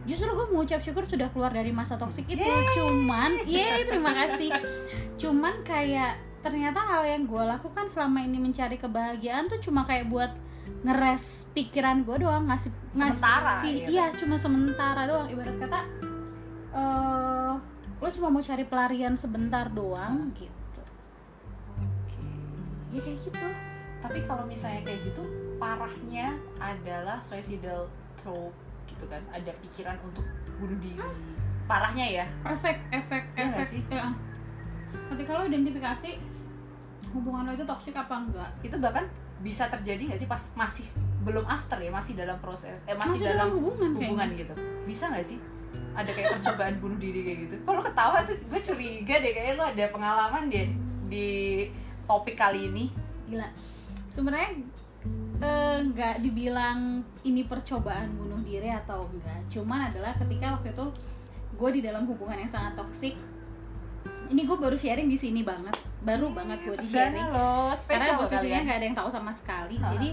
[0.03, 2.43] Justru gue mengucap syukur sudah keluar dari masa toksik itu.
[2.75, 4.51] Cuman yeay terima kasih.
[5.15, 10.29] Cuman kayak ternyata hal yang gue lakukan selama ini mencari kebahagiaan tuh cuma kayak buat
[10.81, 13.89] ngeres pikiran gue doang ngasih Sementara, ngasih gitu.
[13.91, 15.79] iya cuma sementara doang ibarat kata
[16.71, 17.53] eh
[17.95, 20.81] lo cuma mau cari pelarian sebentar doang gitu
[21.75, 22.21] Oke.
[22.91, 23.47] ya kayak gitu
[23.97, 25.25] Tapi kalau misalnya kayak gitu,
[25.57, 28.53] parahnya adalah suicidal thought
[28.85, 29.17] gitu kan.
[29.33, 30.21] Ada pikiran untuk
[30.61, 31.01] bunuh diri.
[31.65, 32.25] Parahnya ya.
[32.45, 33.81] efek efek Iya nggak efek sih?
[33.89, 34.13] ya.
[35.09, 36.11] ketika lo identifikasi
[37.15, 39.07] hubungan lo itu toksik apa enggak Itu bahkan
[39.39, 40.85] bisa terjadi nggak sih pas masih
[41.23, 44.41] belum after ya, masih dalam proses eh masih, Masih dalam dalam, hubungan hubungan kayaknya.
[44.45, 44.53] gitu.
[44.85, 45.37] Bisa nggak sih?
[45.95, 47.55] Ada kayak percobaan bunuh diri kayak gitu.
[47.65, 50.67] Kalau ketawa tuh gue curiga deh kayak lo ada pengalaman deh
[51.09, 51.27] di
[52.05, 52.85] topik kali ini.
[53.25, 53.49] gila
[54.13, 54.53] sebenarnya
[55.41, 60.85] eh, nggak dibilang ini percobaan bunuh diri atau enggak cuman adalah ketika waktu itu
[61.57, 63.17] gue di dalam hubungan yang sangat toksik
[64.31, 65.75] ini gue baru sharing di sini banget.
[66.01, 67.27] Baru banget gue di sharing.
[67.85, 68.63] karena posisinya kalian.
[68.65, 69.75] nggak ada yang tahu sama sekali.
[69.77, 69.91] Ha-ha.
[69.97, 70.09] jadi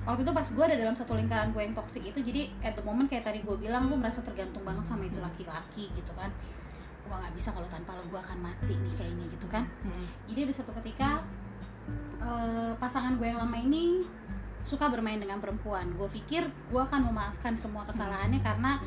[0.00, 2.84] waktu itu pas gue ada dalam satu lingkaran gue yang toksik itu jadi at the
[2.84, 6.30] moment kayak tadi gue bilang lu merasa tergantung banget sama itu laki-laki gitu kan.
[7.04, 9.64] Gue nggak bisa kalau tanpa lo gue akan mati nih kayaknya gitu kan.
[9.84, 10.06] Hmm.
[10.30, 11.20] jadi ada satu ketika
[12.22, 14.04] eh, pasangan gue yang lama ini
[14.64, 15.88] suka bermain dengan perempuan.
[15.96, 18.80] Gue pikir gue akan memaafkan semua kesalahannya karena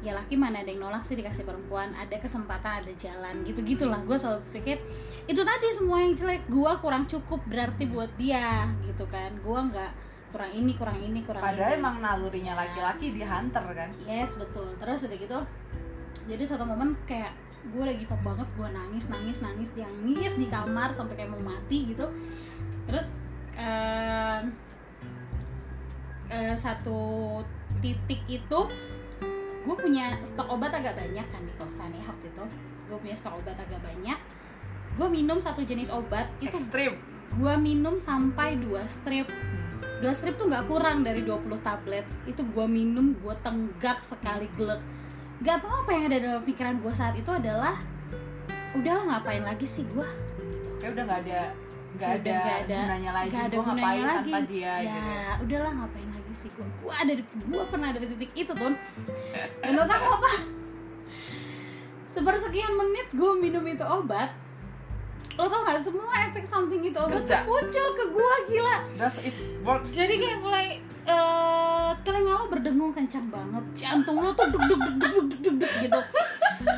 [0.00, 4.00] ya laki mana ada yang nolak sih dikasih perempuan ada kesempatan ada jalan gitu gitulah
[4.00, 4.80] gue selalu pikir
[5.28, 9.92] itu tadi semua yang jelek gue kurang cukup berarti buat dia gitu kan gue nggak
[10.30, 13.90] kurang ini kurang ini kurang Padahal ini emang nalurinya laki-laki di hunter kan.
[14.06, 14.70] Yes betul.
[14.78, 15.38] Terus udah gitu,
[16.30, 17.34] jadi satu momen kayak
[17.74, 21.42] gue lagi up banget, gue nangis nangis nangis, dia nangis di kamar sampai kayak mau
[21.42, 22.06] mati gitu.
[22.88, 23.06] Terus
[23.58, 24.54] em,
[26.30, 27.42] eh, satu
[27.82, 28.60] titik itu
[29.70, 32.44] gue punya stok obat agak banyak kan di kosan ya waktu itu.
[32.90, 34.18] Gue punya stok obat agak banyak.
[34.98, 36.98] Gue minum satu jenis obat itu Ekstrim.
[37.30, 39.30] gue minum sampai dua strip.
[40.02, 42.02] Dua strip tuh nggak kurang dari 20 tablet.
[42.26, 44.82] Itu gue minum gue tenggak sekali glek.
[45.46, 47.78] Gak tau apa yang ada dalam pikiran gue saat itu adalah
[48.74, 50.08] udahlah ngapain lagi sih gue
[50.50, 50.68] gitu.
[50.82, 51.40] Kayak udah nggak ada
[51.90, 54.30] nggak ada, nggak ada gunanya lagi nggak ada gunanya ngapain lagi.
[54.34, 54.82] tanpa dia ya.
[54.82, 55.10] Gitu
[55.46, 58.72] udahlah ngapain sih gue gue ada di gue pernah ada di titik itu tuh
[59.62, 60.30] dan lo tahu apa?
[62.10, 64.34] Sepersekian menit gue minum itu obat
[65.38, 67.48] lo tau gak semua efek samping itu obat Kerja.
[67.48, 68.76] muncul ke gue gila.
[68.98, 69.96] Does it works.
[69.96, 70.66] Jadi kayak mulai
[71.08, 73.64] eh telinga lo berdengung kencang banget.
[73.72, 76.00] Jantung lo tuh deg deg deg deg deg deg deg gitu.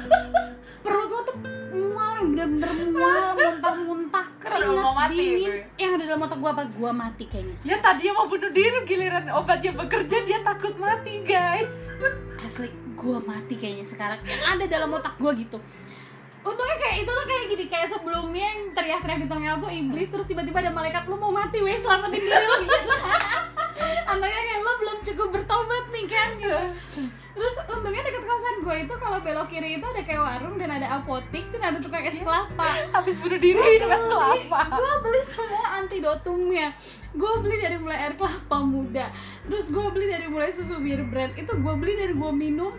[0.84, 1.61] Perut lo tuh
[2.22, 5.34] bener-bener mual muntah-muntah keringat mau mati dingin.
[5.34, 5.64] itu ya.
[5.82, 6.62] yang ada dalam otak gue apa?
[6.70, 7.66] Gue mati kayaknya sih.
[7.66, 11.74] Ya tadinya mau bunuh diri giliran obatnya bekerja dia takut mati guys.
[12.42, 14.20] asli gue mati kayaknya sekarang.
[14.22, 15.58] Yang ada dalam otak gue gitu.
[16.42, 20.26] Untungnya kayak itu tuh kayak gini kayak sebelumnya yang teriak-teriak di tengah tuh iblis terus
[20.26, 22.56] tiba-tiba ada malaikat lu mau mati wes selamatin diri lu.
[24.10, 26.30] Anaknya kayak lo belum cukup bertobat nih kan?
[26.38, 26.62] Gitu
[27.32, 28.02] terus untungnya
[28.32, 31.78] kosan gue itu kalau belok kiri itu ada kayak warung dan ada apotik dan ada
[31.84, 32.68] tukang es kelapa.
[32.96, 34.60] Habis bunuh diri minum es kelapa.
[34.72, 36.72] gue beli semua antidotumnya.
[37.12, 39.12] Gue beli dari mulai air kelapa muda.
[39.44, 42.72] Terus gue beli dari mulai susu bir brand itu gue beli dari gue minum.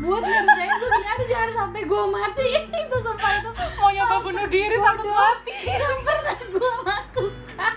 [0.00, 2.48] Buat ngerjain gue bilang aduh jangan sampai gue mati.
[2.84, 3.50] Itu sumpah itu.
[3.80, 5.52] Mau nyoba bunuh diri takut mati.
[5.72, 7.74] yang pernah gue lakukan.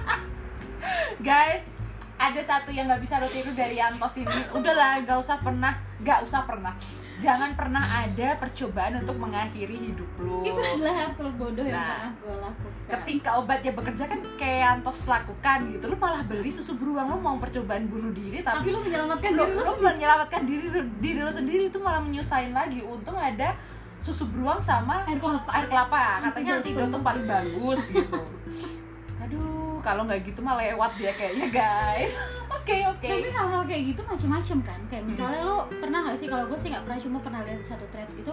[1.19, 1.79] Guys,
[2.19, 4.39] ada satu yang nggak bisa lo tiru dari Antos ini.
[4.51, 6.75] Udahlah, nggak usah pernah, nggak usah pernah.
[7.19, 10.39] Jangan pernah ada percobaan untuk mengakhiri hidup lo.
[10.39, 12.89] itu adalah hal terbodoh yang Nah, pernah gue lakukan.
[12.89, 17.36] Ketika obatnya bekerja kan kayak Antos lakukan gitu, lo malah beli susu beruang lo mau
[17.36, 20.67] percobaan bunuh diri tapi tapi, lu menyelamatkan lo, diri lu lo menyelamatkan diri
[21.03, 22.79] diri lo sendiri itu malah menyusahin lagi.
[22.82, 23.51] Untung ada
[23.99, 25.51] susu beruang sama air kelapa.
[25.51, 26.03] air kelapa.
[26.32, 28.19] Katanya antidotum paling bagus gitu
[29.19, 32.19] aduh kalau nggak gitu mah lewat dia kayaknya guys.
[32.60, 33.01] Oke oke.
[33.10, 34.77] Tapi hal-hal kayak gitu macem-macem kan?
[34.86, 37.82] Kayak misalnya lo pernah gak sih kalau gue sih nggak pernah cuma pernah lihat satu
[37.89, 38.29] thread gitu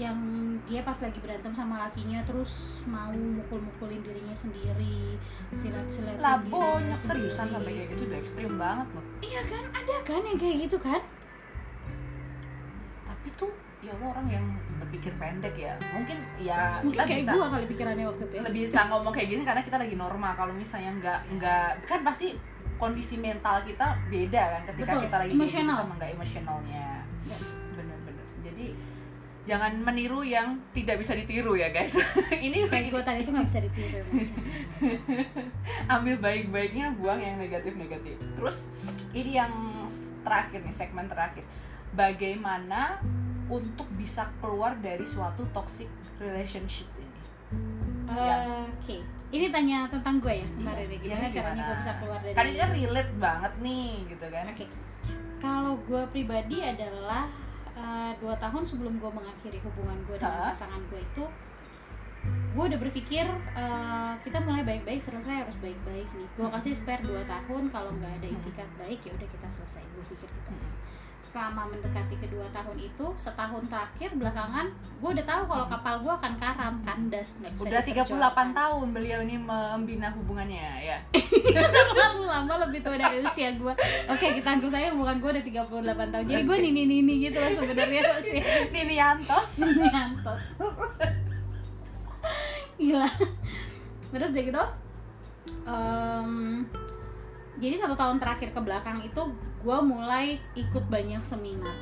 [0.00, 0.16] yang
[0.64, 5.20] dia pas lagi berantem sama lakinya terus mau mukul-mukulin dirinya sendiri
[5.52, 9.04] silat-silatin labonya seriusan sampai kayak gitu udah ekstrim banget loh.
[9.20, 9.64] Iya kan?
[9.68, 11.02] Ada kan yang kayak gitu kan?
[13.04, 14.44] Tapi tuh ya lo orang yang
[14.78, 18.42] berpikir pendek ya mungkin ya mungkin kita kayak bisa gue kali pikirannya waktu itu ya
[18.46, 22.38] lebih bisa ngomong kayak gini karena kita lagi normal kalau misalnya nggak nggak kan pasti
[22.78, 25.76] kondisi mental kita beda kan ketika Betul, kita lagi emosional.
[25.76, 26.86] sama nggak emosionalnya
[27.22, 27.36] Ya.
[27.72, 28.66] bener-bener jadi
[29.42, 31.94] jangan meniru yang tidak bisa ditiru ya guys
[32.46, 33.98] ini kayak gue tadi tuh nggak bisa ditiru.
[33.98, 34.26] Jangan.
[35.94, 38.70] ambil baik-baiknya buang yang negatif-negatif terus
[39.10, 39.50] ini yang
[40.22, 41.42] terakhir nih segmen terakhir
[41.92, 42.98] bagaimana
[43.52, 47.20] untuk bisa keluar dari suatu toxic relationship ini.
[48.08, 48.64] Ya.
[48.64, 50.98] Oke, ini tanya tentang gue ya kemarin Iya, ya.
[51.04, 51.68] Gimana iya, caranya gimana?
[51.68, 54.44] gue bisa keluar dari kan ini kan relate banget nih gitu kan.
[54.48, 54.66] Oke,
[55.40, 57.28] kalau gue pribadi adalah
[57.76, 61.24] uh, dua tahun sebelum gue mengakhiri hubungan gue dengan pasangan gue itu,
[62.52, 63.24] gue udah berpikir
[63.56, 66.28] uh, kita mulai baik-baik selesai harus baik-baik nih.
[66.36, 69.82] Gue kasih spare dua tahun kalau nggak ada itikat baik ya udah kita selesai.
[69.96, 70.52] Gue pikir gitu.
[70.52, 70.72] Hmm.
[71.22, 76.34] Selama mendekati kedua tahun itu, setahun terakhir belakangan, gue udah tahu kalau kapal gue akan
[76.36, 78.48] karam, kandas, nggak bisa udah 38 diperjuangkan.
[78.52, 80.98] tahun beliau ini membina hubungannya ya
[81.94, 83.70] terlalu lama lebih tua dari usia gue
[84.10, 87.52] oke kita anggap saya hubungan gue udah 38 tahun jadi gue nini nini gitu loh
[87.54, 88.42] sebenarnya usia
[88.74, 90.42] Nini Yantos nini antos
[92.82, 93.08] gila.
[94.12, 94.64] Terus deh gitu
[95.66, 96.66] em,
[97.58, 99.22] jadi satu tahun terakhir ke belakang itu
[99.62, 101.74] gue mulai ikut banyak seminar.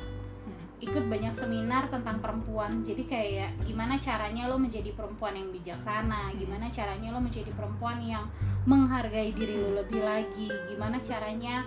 [0.81, 2.81] Ikut banyak seminar tentang perempuan.
[2.81, 6.33] Jadi kayak gimana caranya lo menjadi perempuan yang bijaksana?
[6.37, 8.25] Gimana caranya lo menjadi perempuan yang
[8.65, 10.49] menghargai diri lo lebih lagi?
[10.73, 11.65] Gimana caranya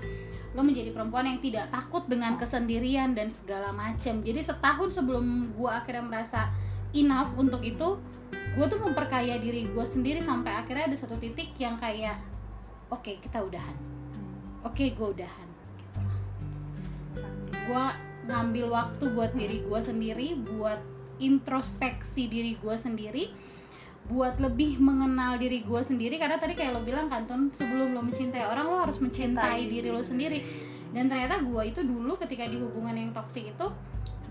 [0.55, 5.67] lo menjadi perempuan yang tidak takut dengan kesendirian dan segala macam jadi setahun sebelum gue
[5.67, 6.47] akhirnya merasa
[6.95, 7.99] enough untuk itu
[8.55, 12.23] gue tuh memperkaya diri gue sendiri sampai akhirnya ada satu titik yang kayak
[12.87, 13.75] oke kita udahan.
[14.63, 15.49] Oke gue udahan.
[17.51, 17.85] Gue
[18.31, 20.79] ngambil waktu buat diri gue sendiri buat
[21.19, 23.25] introspeksi diri gue sendiri
[24.05, 26.15] buat lebih mengenal diri gue sendiri.
[26.23, 29.91] Karena tadi kayak lo bilang kan Ton sebelum lo mencintai orang lo harus mencintai diri
[29.91, 30.71] lo sendiri.
[30.95, 33.67] dan ternyata gue itu dulu ketika di hubungan yang toksik itu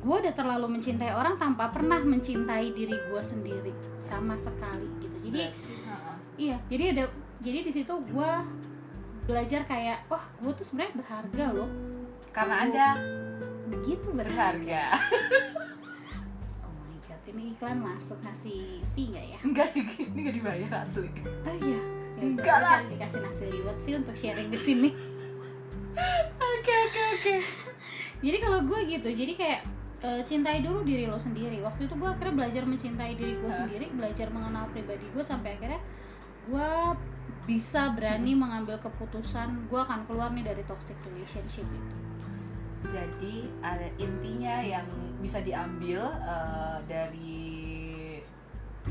[0.04, 5.18] gue udah terlalu mencintai orang tanpa pernah mencintai diri gue sendiri sama sekali gitu.
[5.24, 6.16] Jadi Heeh.
[6.38, 7.04] iya jadi ada
[7.40, 8.32] jadi di situ gue
[9.24, 11.70] belajar kayak wah gue tuh sebenarnya berharga loh.
[12.30, 12.64] Karena Oh.
[12.64, 12.88] anda
[13.70, 14.84] begitu berharga.
[16.62, 19.40] Oh my god ini iklan masuk ngasih fee nggak ya?
[19.42, 21.08] Enggak sih ini nggak dibayar asli.
[21.24, 21.80] Oh iya
[22.14, 22.80] ya Enggak lah.
[22.86, 24.90] dikasih nasi liwet sih untuk sharing di sini.
[26.54, 27.36] Oke oke oke.
[28.26, 29.62] Jadi kalau gue gitu jadi kayak
[30.04, 33.60] eh, cintai dulu diri lo sendiri waktu itu gue akhirnya belajar mencintai diri gue Hah?
[33.64, 35.80] sendiri belajar mengenal pribadi gue sampai akhirnya
[36.44, 36.70] gue
[37.44, 41.92] bisa berani mengambil keputusan gue akan keluar nih dari toxic relationship itu
[42.84, 44.84] jadi ada intinya yang
[45.24, 47.44] bisa diambil eh, dari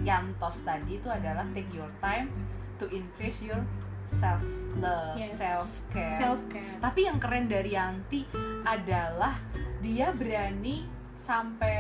[0.01, 2.33] Yantos tadi itu adalah take your time
[2.81, 3.61] to increase your
[4.03, 4.41] self
[4.81, 5.37] love, Yes.
[5.37, 6.17] self care.
[6.17, 8.25] self care Tapi yang keren dari Yanti
[8.65, 9.37] adalah
[9.85, 10.89] dia berani
[11.23, 11.79] sampai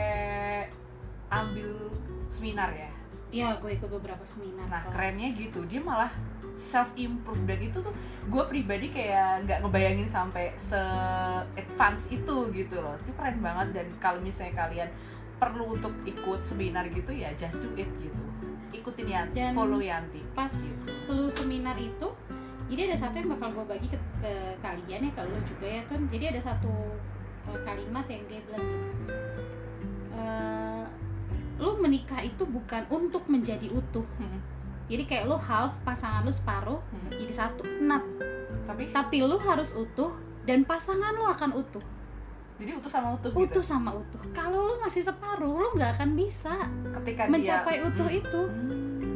[1.28, 1.90] ambil
[2.28, 2.90] seminar ya.
[3.32, 4.92] ya gue ikut beberapa seminar Nah kelas.
[4.92, 5.64] kerennya gitu.
[5.66, 6.12] Dia malah
[6.52, 7.90] self improve dan itu tuh
[8.28, 10.76] gue pribadi kayak nggak ngebayangin sampai se
[11.56, 12.94] advance itu gitu loh.
[13.00, 13.72] Itu keren banget.
[13.74, 14.90] Dan kalau misalnya kalian
[15.36, 18.22] perlu untuk ikut seminar gitu ya just do it gitu.
[18.72, 20.22] Ikutin Yanti Dan follow Yanti.
[20.32, 20.88] pas Gitu.
[21.04, 22.08] seluruh seminar itu
[22.68, 25.82] jadi ada satu yang bakal gue bagi ke, ke kalian ya ke lo juga ya
[25.84, 26.72] kan jadi ada satu
[27.48, 28.88] eh, kalimat yang dia bilang gini
[30.22, 30.82] eh,
[31.58, 34.06] lu menikah itu bukan untuk menjadi utuh.
[34.16, 34.38] Hmm.
[34.84, 37.10] jadi kayak lu half pasangan lu separuh Hmm.
[37.12, 38.02] jadi satu not
[38.62, 38.88] tapi?
[38.88, 41.82] Tapi lu harus utuh dan pasangan lu akan utuh.
[42.54, 44.20] Jadi utuh sama utuh, utuh gitu sama utuh.
[44.30, 46.54] Kalau lu masih separuh lu nggak akan bisa
[46.94, 48.20] ketika mencapai dia utuh Hmm.
[48.20, 48.40] itu.
[48.44, 48.70] Hmm.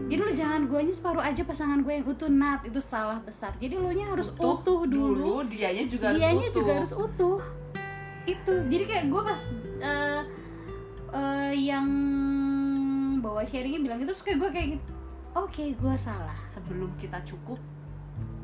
[0.07, 3.51] jadi lu jangan guanya separuh aja pasangan gue yang utuh nat itu salah besar.
[3.57, 6.57] Jadi lu nya harus utuh, Utuh dulu, dianya juga harus dianya utuh.
[6.57, 7.39] juga harus utuh.
[8.25, 8.55] Itu.
[8.65, 9.41] Jadi kayak gue pas
[9.81, 10.21] eh,
[11.17, 11.89] eh, yang
[13.19, 14.93] bawa sharingnya bilang gitu terus kayak gue kayak gitu.
[15.35, 16.37] Oke gue salah.
[16.39, 17.57] Sebelum kita cukup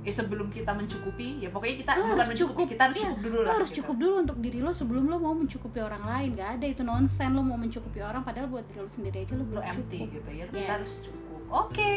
[0.03, 3.19] eh sebelum kita mencukupi ya pokoknya kita Lo harus mencukupi cukup, kita harus iya, cukup
[3.23, 3.79] dulu lo lah harus gitu.
[3.79, 6.29] cukup dulu untuk diri lo sebelum lo mau mencukupi orang lain.
[6.35, 9.39] Gak ada itu nonsen lo mau mencukupi orang padahal buat diri lo sendiri aja lo
[9.39, 10.15] lo belum empty cukup.
[10.19, 10.71] gitu ya kita Yes.
[10.75, 11.41] harus cukup.
[11.55, 11.95] Oke.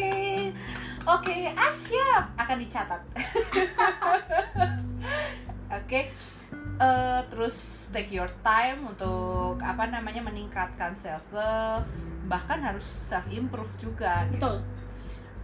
[1.07, 2.23] Oke ah siap.
[2.37, 3.01] Akan dicatat.
[5.81, 5.99] Oke
[6.75, 11.87] Eh, terus take your time untuk apa namanya meningkatkan self love
[12.27, 14.43] bahkan harus self improve juga gitu.
[14.43, 14.59] betul.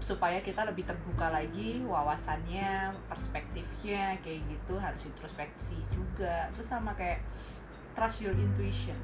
[0.03, 4.75] Supaya kita lebih terbuka lagi wawasannya perspektifnya kayak gitu.
[4.75, 6.51] Harus introspeksi juga.
[6.51, 7.23] Terus sama kayak
[7.95, 8.97] trust your intuition.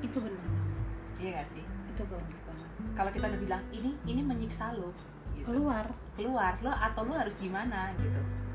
[0.00, 0.40] Itu benar
[1.16, 1.64] iya gak sih?
[1.92, 2.70] Itu benar banget.
[2.96, 4.88] Kalau kita udah bilang ini ini menyiksa lo
[5.36, 5.52] gitu.
[5.52, 5.84] keluar.
[6.16, 6.56] Keluar.
[6.64, 8.45] Lo atau lo harus gimana gitu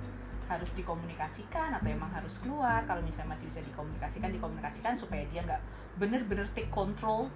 [0.52, 2.84] harus dikomunikasikan atau emang harus keluar.
[2.84, 5.62] Kalau misalnya masih bisa dikomunikasikan dikomunikasikan supaya dia nggak
[5.96, 7.32] bener-bener take control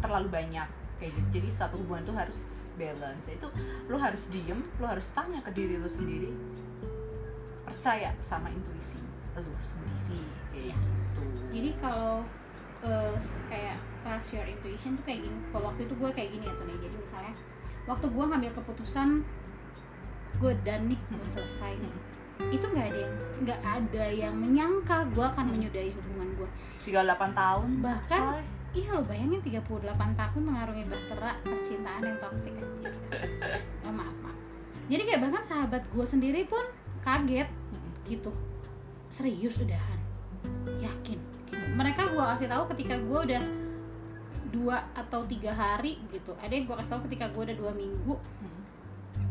[0.00, 0.64] terlalu banyak.
[0.96, 1.28] Kayak gitu.
[1.40, 2.38] Jadi satu hubungan tuh harus
[2.74, 3.28] balance.
[3.28, 3.52] Itu
[3.86, 6.32] lo harus diem lo harus tanya ke diri lo sendiri
[7.64, 9.00] percaya sama intuisi
[9.34, 10.20] lo sendiri.
[10.52, 10.74] Kayak Iya.
[10.78, 11.20] gitu.
[11.54, 12.22] Jadi kalau
[12.84, 13.16] eh,
[13.48, 15.38] kayak trust your intuition tuh kayak gini.
[15.52, 17.34] Kalau waktu itu gue kayak gini ya tuh nih jadi misalnya
[17.84, 19.08] waktu gue ngambil keputusan
[20.34, 21.94] gue dan nih gue selesai nih
[22.50, 26.48] itu nggak ada yang nggak ada yang menyangka gue akan menyudahi hubungan gue
[26.84, 28.42] 38 tahun Bahkan coy.
[28.74, 29.64] iya lo bayangin 38
[30.14, 32.90] tahun mengarungi bahtera percintaan yang toksik aja
[33.86, 34.36] oh, maaf maaf.
[34.84, 36.60] Jadi kayak bahkan sahabat gue sendiri pun
[37.00, 37.48] kaget
[38.04, 38.28] gitu.
[39.08, 39.96] Serius udahan.
[40.76, 41.16] Yakin
[41.48, 41.64] gitu.
[41.72, 43.42] mereka gue kasih tahu ketika gue udah
[44.50, 46.36] dua atau tiga hari gitu.
[46.36, 48.53] Ada yang gue kasih tahu ketika gue udah dua minggu Hmm.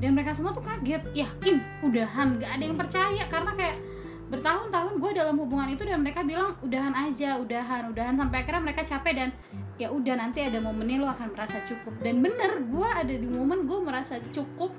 [0.03, 3.23] Dan mereka semua tuh kaget yakin udahan gak ada yang percaya.
[3.31, 3.79] Karena kayak
[4.27, 8.11] bertahun-tahun gue dalam hubungan itu dan mereka bilang udahan aja udahan udahan.
[8.19, 9.29] Sampai akhirnya mereka capek dan
[9.79, 11.95] ya udah nanti ada momennya lo akan merasa cukup.
[12.03, 14.75] Dan bener gue ada di momen gue merasa cukup.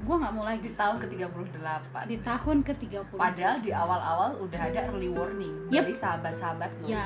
[0.00, 0.64] Gue nggak mau lagi.
[0.64, 5.68] Di tahun ke 38 di tahun ke 30 Padahal di awal-awal udah ada early warning
[5.68, 5.84] Yep.
[5.84, 6.88] dari sahabat-sahabat lo.
[6.88, 7.04] ya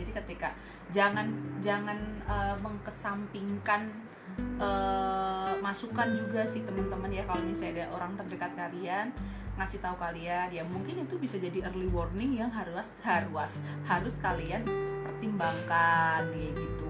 [0.00, 0.48] Jadi ketika
[0.88, 1.28] jangan
[1.60, 4.07] jangan eh, mengkesampingkan
[4.40, 9.12] eh, masukan juga sih teman-teman ya kalau misalnya ada orang terdekat kalian
[9.58, 14.62] ngasih tahu kalian ya mungkin itu bisa jadi early warning yang harus harus harus kalian
[15.02, 16.86] pertimbangkan kayak gitu.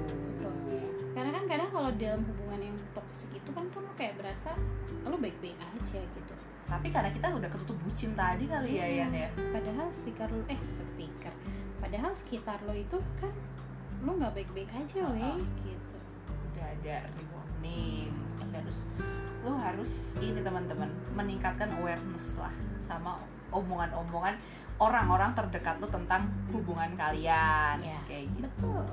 [1.17, 4.53] karena kan kadang kalau dalam hubungan yang toksik itu kan tuh lo kayak berasa
[5.03, 6.35] lo baik-baik aja gitu
[6.69, 9.33] Tapi karena kita udah ketutup bucin tadi kali ya Yan ya.
[9.33, 11.33] padahal stiker lo eh stiker
[11.81, 13.33] padahal sekitar lo itu kan
[14.05, 15.17] lo nggak baik-baik aja Uh-uh.
[15.17, 15.97] weh gitu
[16.53, 17.25] udah ada early
[17.59, 18.15] warning
[18.55, 18.79] harus
[19.43, 22.51] lu harus ini teman-teman meningkatkan awareness lah
[22.83, 23.19] sama
[23.55, 24.35] omongan-omongan
[24.79, 27.83] orang-orang terdekat lu tentang hubungan kalian.
[27.83, 28.47] Ya, kayak gitu.
[28.47, 28.87] Betul.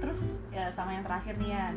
[0.00, 1.74] terus ya sama yang terakhir nih Yan.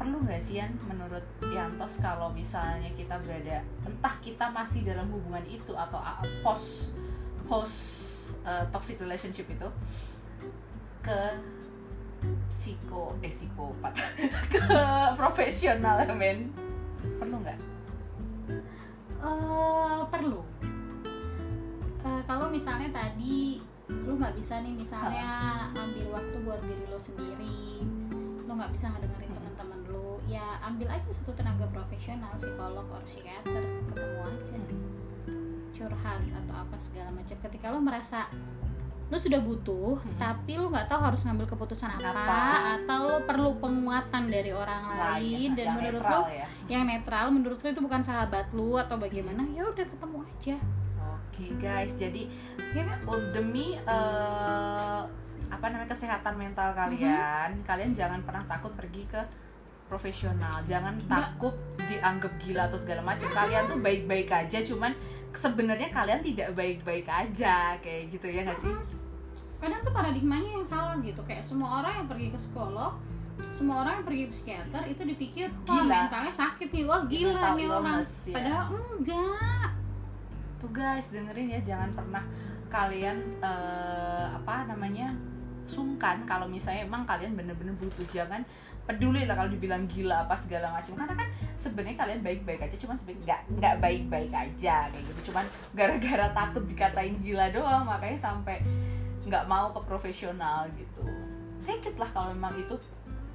[0.00, 5.44] Perlu nggak sih Yan menurut Yantos kalau misalnya kita berada entah kita masih dalam hubungan
[5.44, 6.00] itu atau
[6.40, 6.96] post
[7.44, 7.78] post
[8.48, 9.68] uh, toxic relationship itu
[11.04, 11.20] ke
[12.50, 13.94] psiko eh psikopat
[14.52, 14.60] ke
[15.16, 16.50] profesional ya men.
[17.18, 17.58] Perlu nggak?
[19.20, 20.40] Eh perlu.
[22.00, 23.60] Eh, kalau misalnya tadi
[23.90, 25.28] lu nggak bisa nih misalnya
[25.74, 27.82] ambil waktu buat diri lo sendiri
[28.46, 33.62] lo nggak bisa ngedengerin teman-teman lo ya ambil aja satu tenaga profesional psikolog or psikiater
[33.90, 34.58] ketemu aja.
[35.70, 37.36] Curhat atau apa segala macam.
[37.40, 38.28] Ketika lo merasa
[39.10, 40.14] lo sudah butuh Hmm.
[40.16, 42.38] tapi lo nggak tahu harus ngambil keputusan apa, Apa.
[42.78, 46.46] atau lo perlu penguatan dari orang lain dan yang menurut lo ya.
[46.68, 50.56] yang netral menurut lo itu bukan sahabat lo atau bagaimana ya udah ketemu aja
[51.30, 52.28] Oke guys, jadi
[52.70, 53.00] ya kan
[53.32, 55.00] demi eh,
[55.48, 57.64] apa namanya kesehatan mental kalian, Mm-hmm.
[57.64, 59.20] kalian jangan pernah takut pergi ke
[59.88, 60.60] profesional.
[60.62, 63.26] Jangan takut dianggap gila atau segala macam.
[63.26, 64.92] Kalian tuh baik-baik aja, cuman
[65.32, 68.74] sebenarnya kalian tidak baik-baik aja kayak gitu ya nggak sih?
[69.60, 71.20] Kadang tuh paradigmanya yang salah gitu.
[71.22, 72.96] Kayak semua orang yang pergi ke psikolog
[73.50, 75.96] semua orang yang pergi ke psikiater itu dipikir wah Gila.
[76.06, 76.84] mentalnya sakit nih.
[76.86, 77.98] Wah gila Mental nih orang.
[77.98, 78.34] Ya.
[78.36, 79.68] padahal enggak.
[80.60, 81.60] Tuh guys, dengerin ya.
[81.64, 82.24] Jangan pernah
[82.70, 85.10] kalian eh, apa namanya
[85.66, 88.06] sungkan kalau misalnya emang kalian bener-bener butuh.
[88.06, 88.44] Jangan
[88.86, 90.94] peduli lah kalau dibilang gila apa segala macam.
[90.94, 95.32] Karena kan sebenarnya kalian baik-baik aja cuman sebenarnya nggak nggak baik-baik aja kayak gitu.
[95.32, 95.44] Cuman
[95.74, 98.62] gara-gara takut dikatain gila doang makanya sampai
[99.26, 101.04] nggak mau ke profesional gitu.
[101.64, 102.76] Take it lah kalau memang itu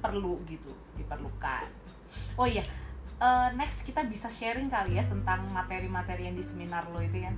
[0.02, 1.66] perlu gitu diperlukan.
[2.38, 2.64] Oh iya
[3.20, 7.36] eh, next kita bisa sharing kali ya tentang materi-materi yang di seminar lo itu kan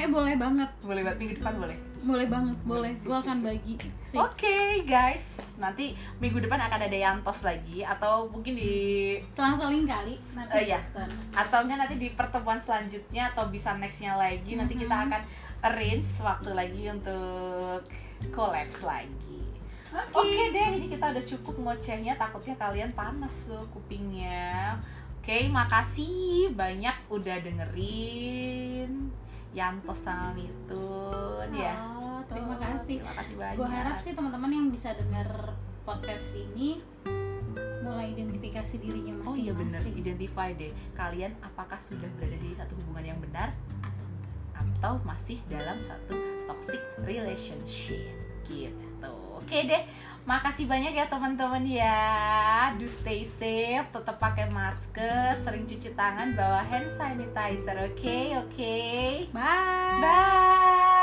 [0.00, 0.70] eh boleh banget.
[0.80, 1.76] Boleh buat minggu depan boleh.
[2.00, 2.92] Boleh banget boleh.
[2.96, 3.74] Gue akan bagi.
[4.16, 8.72] Oke guys, nanti minggu depan akan ada Yantos lagi atau mungkin di
[9.28, 10.80] selang-seling kali nanti iya.
[10.80, 11.10] pesan.
[11.36, 15.20] atau nanti di pertemuan selanjutnya atau bisa nextnya lagi nanti kita akan
[15.60, 17.84] arrange waktu lagi untuk
[18.32, 19.44] collabs lagi.
[19.90, 22.14] oke Oke deh, ini kita udah cukup ngocehnya.
[22.14, 24.78] Takutnya kalian panas tuh kupingnya.
[25.20, 29.12] Oke, makasih banyak udah dengerin
[29.52, 31.74] Yantos sama Mitun ya.
[31.98, 33.56] Oh, terima kasih Terima kasih banyak.
[33.58, 35.28] gue harap sih teman-teman yang bisa dengar
[35.82, 36.78] podcast ini
[37.82, 42.78] mulai identifikasi dirinya Oh iya bener, masing-masing identify deh Kalian apakah sudah berada di satu
[42.78, 43.50] hubungan yang benar
[44.80, 46.16] Atau masih dalam satu
[46.48, 48.16] toxic relationship
[48.48, 49.12] Gitu.
[49.36, 49.82] Oke deh,
[50.24, 52.00] makasih banyak ya teman-teman ya.
[52.80, 58.76] Do stay safe, tetap pakai masker Sering cuci tangan, bawa hand sanitizer Oke, oke.
[59.30, 60.00] Bye.
[60.00, 60.90] Bye